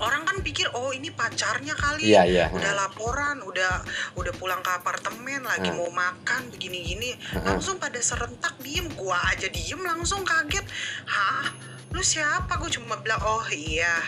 [0.00, 2.46] orang kan pikir oh ini pacarnya kali Iya, iya.
[2.48, 3.84] udah laporan udah
[4.16, 5.76] udah pulang ke apartemen lagi Ah.
[5.76, 7.52] mau makan begini gini Ah.
[7.54, 10.64] langsung pada serentak diem gua aja diem langsung kaget
[11.06, 11.46] hah
[11.90, 12.54] lu siapa?
[12.56, 13.98] Gue cuma bilang oh iya.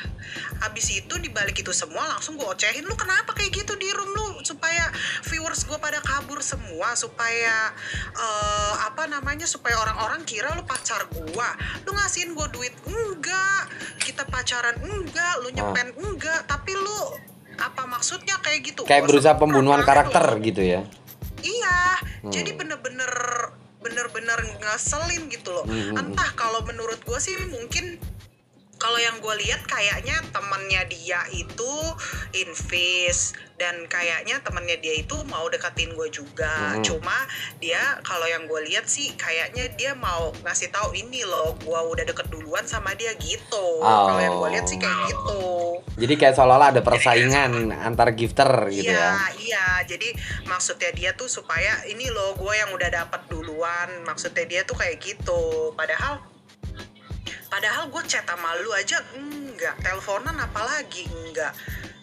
[0.59, 2.83] Habis itu dibalik itu semua langsung gue ocehin.
[2.83, 4.87] Lu kenapa kayak gitu di room lu supaya
[5.27, 7.75] viewers gue pada kabur semua supaya
[8.15, 11.51] eh, apa namanya supaya orang-orang kira lu pacar gua.
[11.83, 13.63] Lu ngasihin gue duit enggak.
[13.99, 15.35] Kita pacaran enggak.
[15.43, 16.47] Lu nyepen enggak.
[16.47, 16.99] Tapi lu
[17.59, 18.81] apa maksudnya kayak gitu?
[18.87, 20.41] Kayak Gua berusaha pembunuhan karakter loh.
[20.41, 20.81] gitu ya?
[21.43, 21.79] Iya,
[22.23, 22.31] Hmm.
[22.31, 23.11] jadi bener-bener
[23.83, 25.65] bener-bener ngeselin gitu loh.
[25.67, 27.99] Hmm, Entah kalau menurut gue sih mungkin
[28.83, 31.75] kalau yang gue lihat kayaknya temannya dia itu
[32.35, 36.75] invis dan kayaknya temannya dia itu mau deketin gue juga.
[36.75, 36.83] Hmm.
[36.83, 37.15] Cuma
[37.63, 42.03] dia kalau yang gue lihat sih kayaknya dia mau ngasih tahu ini loh, gue udah
[42.03, 43.79] deket duluan sama dia gitu.
[43.87, 45.79] Kalau yang gue lihat sih kayak gitu.
[46.03, 49.15] Jadi kayak seolah-olah ada persaingan antar gifter gitu iya, ya?
[49.39, 50.09] Iya, jadi
[50.51, 54.03] maksudnya dia tuh supaya ini loh gue yang udah dapat duluan.
[54.03, 55.71] Maksudnya dia tuh kayak gitu.
[55.79, 56.32] Padahal
[57.53, 61.53] padahal gue chat sama lu aja enggak, teleponan apalagi enggak.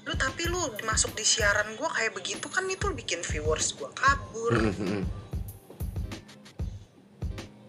[0.06, 4.54] Lu tapi lu masuk di siaran gue kayak begitu kan itu bikin viewers gue kabur.
[4.54, 5.04] Hmm, hmm, hmm.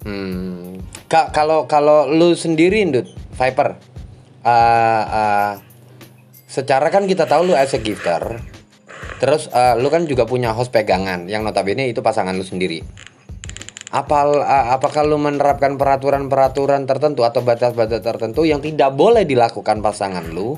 [0.01, 0.81] Hmm.
[1.09, 3.77] Kak, kalau kalau lu sendiri, Ndut, Viper,
[4.45, 5.53] uh, uh,
[6.49, 8.41] secara kan kita tahu lu as a gifter,
[9.21, 12.81] terus uh, lu kan juga punya host pegangan, yang notabene itu pasangan lu sendiri.
[13.91, 20.31] Apa, uh, apakah lu menerapkan peraturan-peraturan tertentu atau batas-batas tertentu yang tidak boleh dilakukan pasangan
[20.31, 20.55] lu,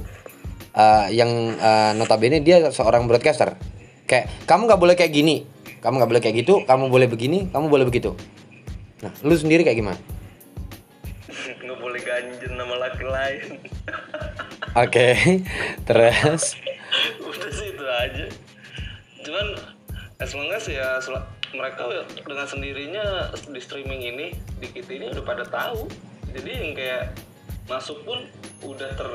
[0.77, 3.57] uh, yang uh, notabene dia seorang broadcaster?
[4.05, 5.49] Kayak kamu nggak boleh kayak gini,
[5.81, 8.13] kamu nggak boleh kayak gitu, kamu boleh begini, kamu boleh begitu.
[9.01, 9.99] Nah, lu sendiri kayak gimana?
[11.63, 13.49] nggak boleh ganjen sama laki lain.
[14.85, 15.09] Oke,
[15.89, 16.61] terus?
[17.25, 18.27] Udah sih itu aja.
[19.25, 19.47] Cuman
[20.21, 24.27] as long as ya sel- mereka dengan sendirinya di streaming ini
[24.59, 25.89] dikit ini udah pada tahu.
[26.33, 27.13] Jadi yang kayak
[27.69, 28.25] masuk pun
[28.65, 29.09] udah ter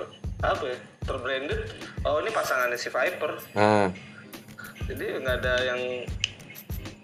[0.46, 1.74] apa ya terbranded.
[2.06, 3.42] Oh ini pasangannya si Viper.
[3.58, 3.90] Nah,
[4.86, 5.82] jadi nggak ada yang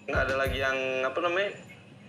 [0.05, 1.51] nggak ada lagi yang apa namanya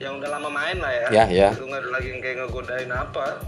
[0.02, 1.26] yang udah lama main lah ya.
[1.30, 1.48] Ya.
[1.54, 3.40] Itu nggak ada lagi yang kayak ngegodain apa.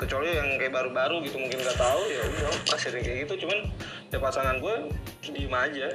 [0.00, 2.02] Kecuali yang kayak baru-baru gitu mungkin nggak tahu.
[2.08, 3.44] Ya udah ada kayak gitu.
[3.44, 3.68] Cuman
[4.08, 4.74] ya pasangan gue
[5.28, 5.88] diem aja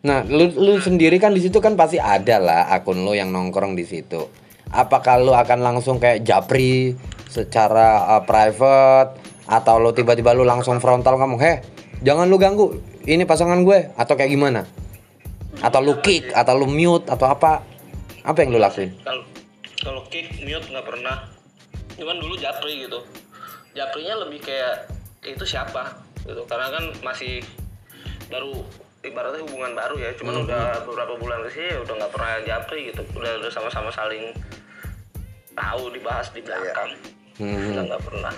[0.00, 3.76] nah lu lu sendiri kan di situ kan pasti ada lah akun lu yang nongkrong
[3.76, 4.28] di situ.
[4.70, 6.94] Apakah lu akan langsung kayak japri
[7.26, 9.18] secara uh, private?
[9.50, 11.58] Atau lu tiba-tiba lu langsung frontal ngomong heh
[12.00, 14.64] jangan lu ganggu ini pasangan gue atau kayak gimana?
[15.60, 17.64] Atau lu kick atau lu mute atau apa?
[18.24, 18.92] Apa yang lu lakuin?
[19.04, 19.24] kalau
[19.80, 21.28] kalau kick mute nggak pernah.
[21.96, 23.00] Cuman dulu japri gitu.
[23.76, 24.88] Japrinya lebih kayak
[25.24, 26.00] itu siapa?
[26.24, 26.42] Gitu.
[26.48, 27.44] Karena kan masih
[28.28, 28.64] baru
[29.00, 33.02] ibaratnya hubungan baru ya cuman udah beberapa bulan ke sini udah nggak pernah japri gitu.
[33.16, 34.32] Udah udah sama-sama saling
[35.56, 36.90] tahu dibahas di belakang.
[37.40, 37.72] Hmm.
[37.72, 38.32] udah nggak pernah.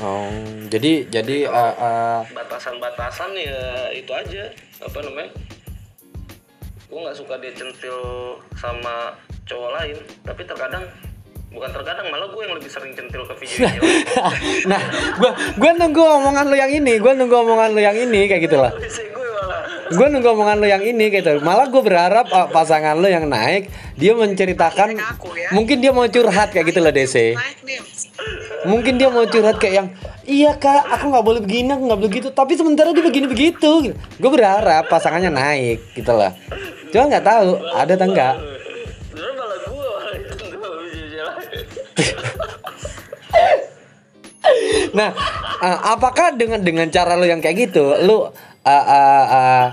[0.00, 0.32] Oh
[0.68, 4.52] jadi jadi uh, uh, batasan-batasan ya itu aja
[4.84, 5.32] apa namanya?
[6.90, 7.96] Gue nggak suka dia centil
[8.58, 9.14] sama
[9.50, 10.84] cowok lain tapi terkadang
[11.50, 13.82] bukan terkadang malah gue yang lebih sering centil ke videonya
[14.70, 14.78] nah
[15.18, 18.62] gua gua nunggu omongan lu yang ini gua nunggu omongan lu yang ini kayak gitu
[18.62, 19.29] lah Bisa gue malah
[19.90, 21.42] gue nunggu omongan lu yang ini gitu.
[21.42, 25.52] Malah gue berharap uh, pasangan lu yang naik dia menceritakan aku ya.
[25.52, 27.36] mungkin dia mau curhat kayak gitu loh DC
[28.64, 29.88] mungkin dia mau curhat kayak yang
[30.24, 33.92] iya kak aku nggak boleh begini aku nggak boleh gitu tapi sementara dia begini begitu.
[33.92, 36.32] Gue berharap pasangannya naik gitu lah
[36.90, 38.36] cuma nggak tahu ada atau enggak
[44.90, 45.14] nah
[45.62, 48.26] uh, apakah dengan dengan cara lu yang kayak gitu lu
[48.64, 49.66] uh, uh, uh,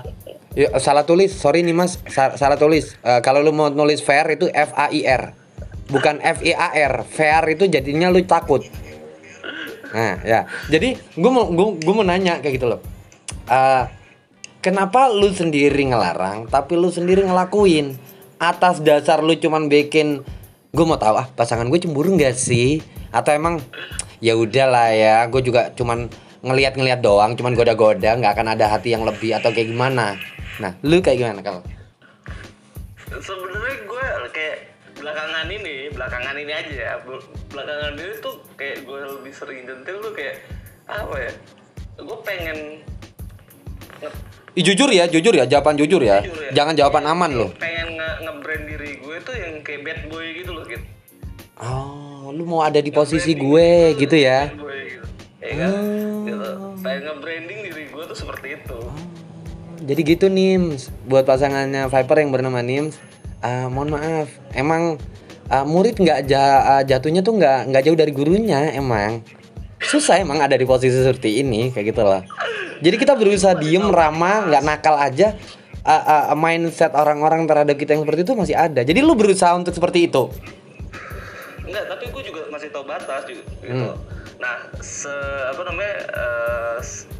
[0.56, 1.34] ya, salah tulis.
[1.34, 2.00] Sorry nih mas.
[2.08, 2.94] Sa- salah tulis.
[3.04, 5.32] Uh, kalau lu mau nulis fair itu F A I R.
[5.88, 7.04] Bukan F I A R.
[7.08, 8.64] Fair itu jadinya lu takut.
[9.92, 10.44] Nah ya.
[10.68, 12.80] Jadi gue mau gue mau nanya kayak gitu loh.
[13.48, 13.88] Uh,
[14.60, 17.96] kenapa lu sendiri ngelarang tapi lu sendiri ngelakuin?
[18.38, 20.22] Atas dasar lu cuman bikin
[20.70, 22.84] gue mau tahu ah pasangan gue cemburu nggak sih?
[23.08, 23.64] Atau emang
[24.20, 26.12] ya udahlah ya gue juga cuman
[26.44, 30.14] ngelihat-ngelihat doang cuman goda-goda nggak akan ada hati yang lebih atau kayak gimana.
[30.62, 31.62] Nah lu kayak gimana kalau
[33.08, 34.56] sebenarnya gue kayak
[34.98, 36.92] belakangan ini belakangan ini aja ya.
[37.02, 40.42] Bel- belakangan ini tuh kayak gue lebih sering centil tuh kayak
[40.86, 41.32] apa ya?
[41.98, 42.58] Gue pengen
[44.58, 46.18] jujur ya jujur ya jawaban jujur ya.
[46.22, 50.00] Jujur ya, jangan jawaban aman loh pengen nge- nge-brand diri gue tuh yang kayak bad
[50.10, 50.82] boy gitu loh gitu
[51.62, 54.50] oh lu mau ada di posisi gue gitu ya?
[54.50, 55.06] bad boy gitu.
[55.38, 55.72] Ya kan
[56.88, 58.78] pengen nge-branding diri gue tuh seperti itu
[59.78, 62.96] Jadi gitu Nims buat pasangannya Viper yang bernama Nims.
[63.38, 64.96] ah, mohon maaf, emang
[65.46, 69.22] ah, murid nggak ja- ah, jatuhnya tuh nggak nggak jauh dari gurunya emang.
[69.78, 72.26] Susah emang ada di posisi seperti ini kayak gitu lah.
[72.82, 75.38] Jadi kita berusaha diem ramah nggak nakal aja.
[75.86, 78.82] ah, ah, mindset orang-orang terhadap kita yang seperti itu masih ada.
[78.82, 80.28] Jadi lu berusaha untuk seperti itu.
[81.64, 83.88] Enggak, tapi gue juga masih tahu batas juga gitu.
[83.88, 84.17] Hmm.
[84.38, 85.10] Nah, se
[85.50, 85.98] apa namanya
[86.78, 87.10] s-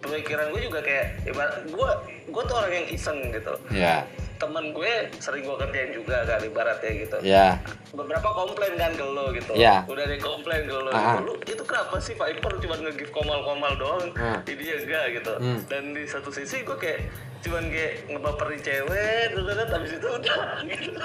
[0.00, 1.90] pemikiran gue juga kayak ibarat gue
[2.30, 3.54] gue tuh orang yang iseng gitu.
[3.72, 4.08] Ya,
[4.40, 7.16] Temen gue sering gue kerjain juga kan ibaratnya gitu.
[7.20, 7.60] ya.
[7.92, 9.52] Beberapa komplain kan ke lo gitu.
[9.52, 9.84] Iya.
[9.84, 10.90] Udah ada yang komplain ke lo.
[10.90, 11.20] Ah.
[11.20, 11.22] gitu.
[11.28, 14.08] Lu itu kenapa sih Viper cuma nge-give komal-komal doang?
[14.16, 14.40] Ah.
[14.48, 15.32] Ini ya enggak gitu.
[15.36, 15.58] Hmm.
[15.68, 17.04] Dan di satu sisi gue kayak
[17.40, 20.92] cuman kayak ngebaperin cewek, terus kan habis itu udah gitu.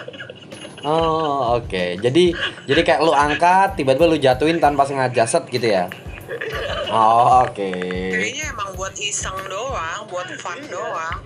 [0.86, 1.98] Oh oke.
[1.98, 2.30] Jadi
[2.70, 5.90] jadi kayak lu angkat tiba-tiba lu jatuhin tanpa sengaja set gitu ya.
[6.88, 7.72] Oh oke.
[8.12, 11.18] kayaknya emang buat iseng doang buat fun doang.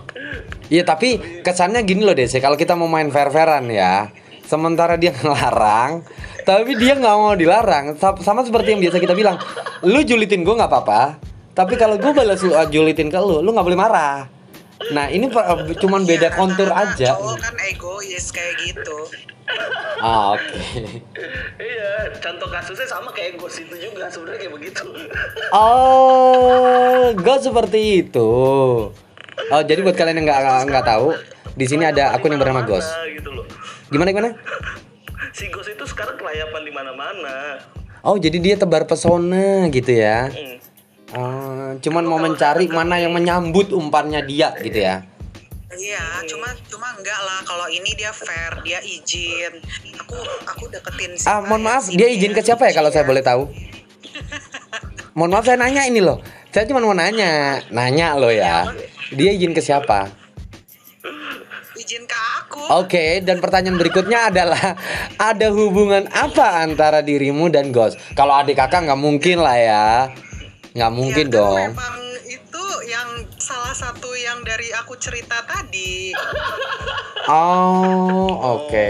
[0.68, 2.38] Iya tapi kesannya gini loh Desi.
[2.38, 4.10] Kalau kita mau main fair-fairan ya
[4.44, 6.02] sementara dia ngelarang
[6.42, 7.94] tapi dia nggak mau dilarang.
[7.96, 9.38] Sa- sama seperti yang biasa kita bilang
[9.82, 11.20] lu julitin gue nggak apa-apa
[11.52, 14.26] tapi kalau gue balas lu uh, julitin ke lu lu nggak boleh marah.
[14.90, 15.44] Nah ini pa-
[15.76, 17.14] cuman beda Iya, kontur aja.
[17.14, 18.98] cowok kan egois kayak gitu
[20.00, 20.56] ah oke
[21.60, 24.86] iya, contoh kasusnya sama kayak gue itu juga sebenarnya kayak begitu.
[25.52, 28.30] oh gue seperti itu
[29.46, 31.14] oh jadi buat kalian yang nggak nggak tahu
[31.54, 33.44] di sini ada akun yang bernama Gos Gitu loh.
[33.88, 34.30] gimana gimana
[35.30, 37.60] Si Gos itu sekarang kelayapan di mana-mana.
[38.02, 40.58] oh jadi dia tebar pesona gitu ya Hmm.
[41.10, 45.02] Oh, cuman mau mencari mana yang menyambut umpannya dia gitu ya.
[45.70, 49.62] Iya, cuma cuma enggak lah kalau ini dia fair, dia izin.
[50.02, 53.06] Aku aku deketin si Ah, mohon maaf, si dia izin ke siapa ya kalau saya
[53.06, 53.10] Iya.
[53.14, 53.44] boleh tahu?
[55.14, 56.26] Mohon maaf saya nanya ini loh.
[56.50, 58.66] Saya cuma mau nanya, nanya loh ya.
[59.14, 60.10] Dia izin ke siapa?
[61.78, 62.66] Izin ke aku.
[62.76, 64.74] Oke, dan pertanyaan berikutnya adalah
[65.22, 68.02] ada hubungan apa antara dirimu dan Ghost?
[68.18, 69.86] Kalau adik kakak nggak mungkin lah ya,
[70.74, 71.62] nggak mungkin Ya, dong.
[71.72, 72.09] Memang
[72.60, 76.12] itu yang salah satu yang dari aku cerita tadi.
[77.30, 78.26] Oh,
[78.58, 78.90] oke.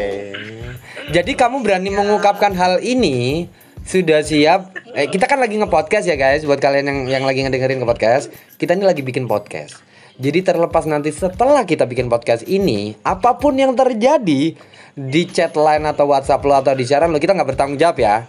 [1.12, 3.52] Jadi kamu berani mengungkapkan hal ini
[3.84, 4.72] sudah siap?
[4.96, 8.32] Eh, kita kan lagi nge-podcast ya guys, buat kalian yang yang lagi ngedengerin ke podcast,
[8.56, 9.84] kita ini lagi bikin podcast.
[10.24, 14.56] Jadi terlepas nanti setelah kita bikin podcast ini, apa pun yang terjadi
[14.96, 18.24] di chat line atau WhatsApp lo atau di siaran lo kita nggak bertanggung jawab ya.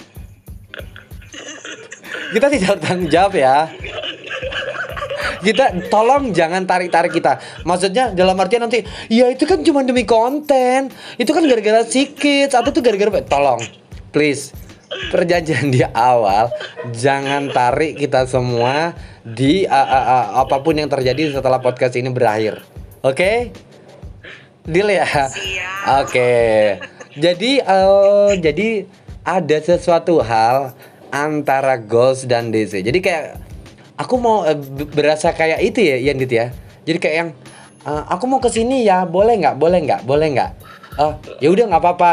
[2.34, 3.70] kita tidak bertanggung jawab ya
[5.40, 7.40] kita tolong jangan tarik-tarik kita.
[7.64, 10.92] Maksudnya dalam artian nanti ya itu kan cuma demi konten.
[11.16, 13.60] Itu kan gara-gara sikit atau itu gara-gara tolong
[14.10, 14.52] please.
[14.90, 16.50] Perjanjian di awal
[16.90, 18.90] jangan tarik kita semua
[19.22, 22.58] di uh, uh, uh, apa pun yang terjadi setelah podcast ini berakhir.
[23.06, 23.14] Oke?
[23.14, 23.36] Okay?
[24.66, 25.06] deal ya?
[26.02, 26.30] Oke.
[27.14, 28.90] Jadi uh, jadi
[29.22, 30.74] ada sesuatu hal
[31.14, 33.26] antara Ghost dan DC jadi kayak
[34.00, 34.56] aku mau uh,
[34.96, 36.46] berasa kayak itu ya Yandit ya.
[36.88, 37.30] Jadi kayak yang
[37.84, 39.60] uh, aku mau ke sini ya boleh nggak?
[39.60, 40.00] Boleh nggak?
[40.08, 40.50] Boleh nggak?
[40.96, 42.12] Oh ya udah nggak apa-apa.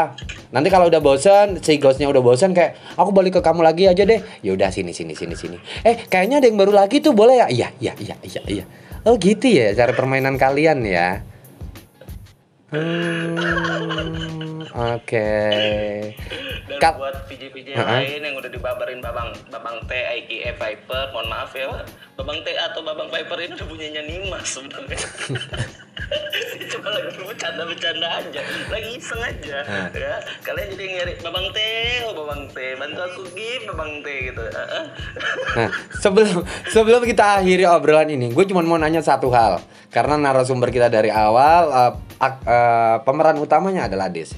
[0.52, 4.04] Nanti kalau udah bosan si ghostnya udah bosan kayak aku balik ke kamu lagi aja
[4.04, 4.20] deh.
[4.44, 5.56] Ya udah sini sini sini sini.
[5.84, 7.46] Eh kayaknya ada yang baru lagi tuh boleh ya?
[7.48, 8.64] Iya iya iya iya iya.
[9.08, 11.24] Oh gitu ya cara permainan kalian ya
[12.70, 15.30] hmm, oke
[16.68, 17.96] Dan Kap- buat VJ-VJ Ha-ha.
[17.98, 21.64] lain yang udah dibabarin Babang Babang T, IKE Viper, mohon maaf ya.
[22.14, 24.94] Babang T atau Babang Viper ini udah punyanya Nimas sebenarnya.
[26.68, 29.90] Cuma lagi bercanda-bercanda aja, lagi iseng aja, Ha.
[29.90, 30.14] ya.
[30.40, 31.58] Kalian jadi nyari Babang T,
[32.04, 34.42] oh Babang T, bantu aku give Babang T gitu.
[35.56, 36.36] Nah, sebelum
[36.68, 39.58] sebelum kita akhiri obrolan ini, gue cuma mau nanya satu hal.
[39.88, 44.34] Karena narasumber kita dari awal, eh, ak- eh, pemeran utamanya adalah DC.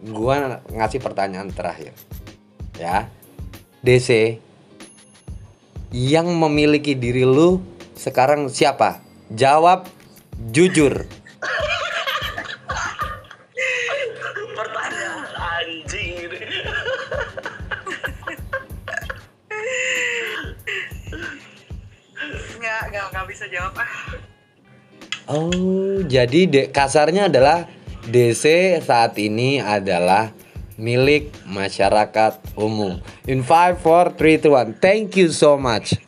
[0.00, 0.34] Gue
[0.72, 1.92] ngasih pertanyaan terakhir,
[2.80, 3.10] ya.
[3.84, 4.40] DC
[5.92, 7.60] yang memiliki diri lu
[7.96, 9.00] sekarang siapa?
[9.32, 9.88] Jawab
[10.52, 11.04] jujur.
[14.54, 16.14] Pertanyaan anjing.
[22.58, 23.72] Nggak, nggak, bisa jawab.
[25.28, 27.68] Oh, jadi de- kasarnya adalah
[28.08, 30.32] DC saat ini adalah
[30.80, 32.96] milik masyarakat umum.
[33.28, 34.80] In 5 4 3 2 1.
[34.80, 36.07] Thank you so much.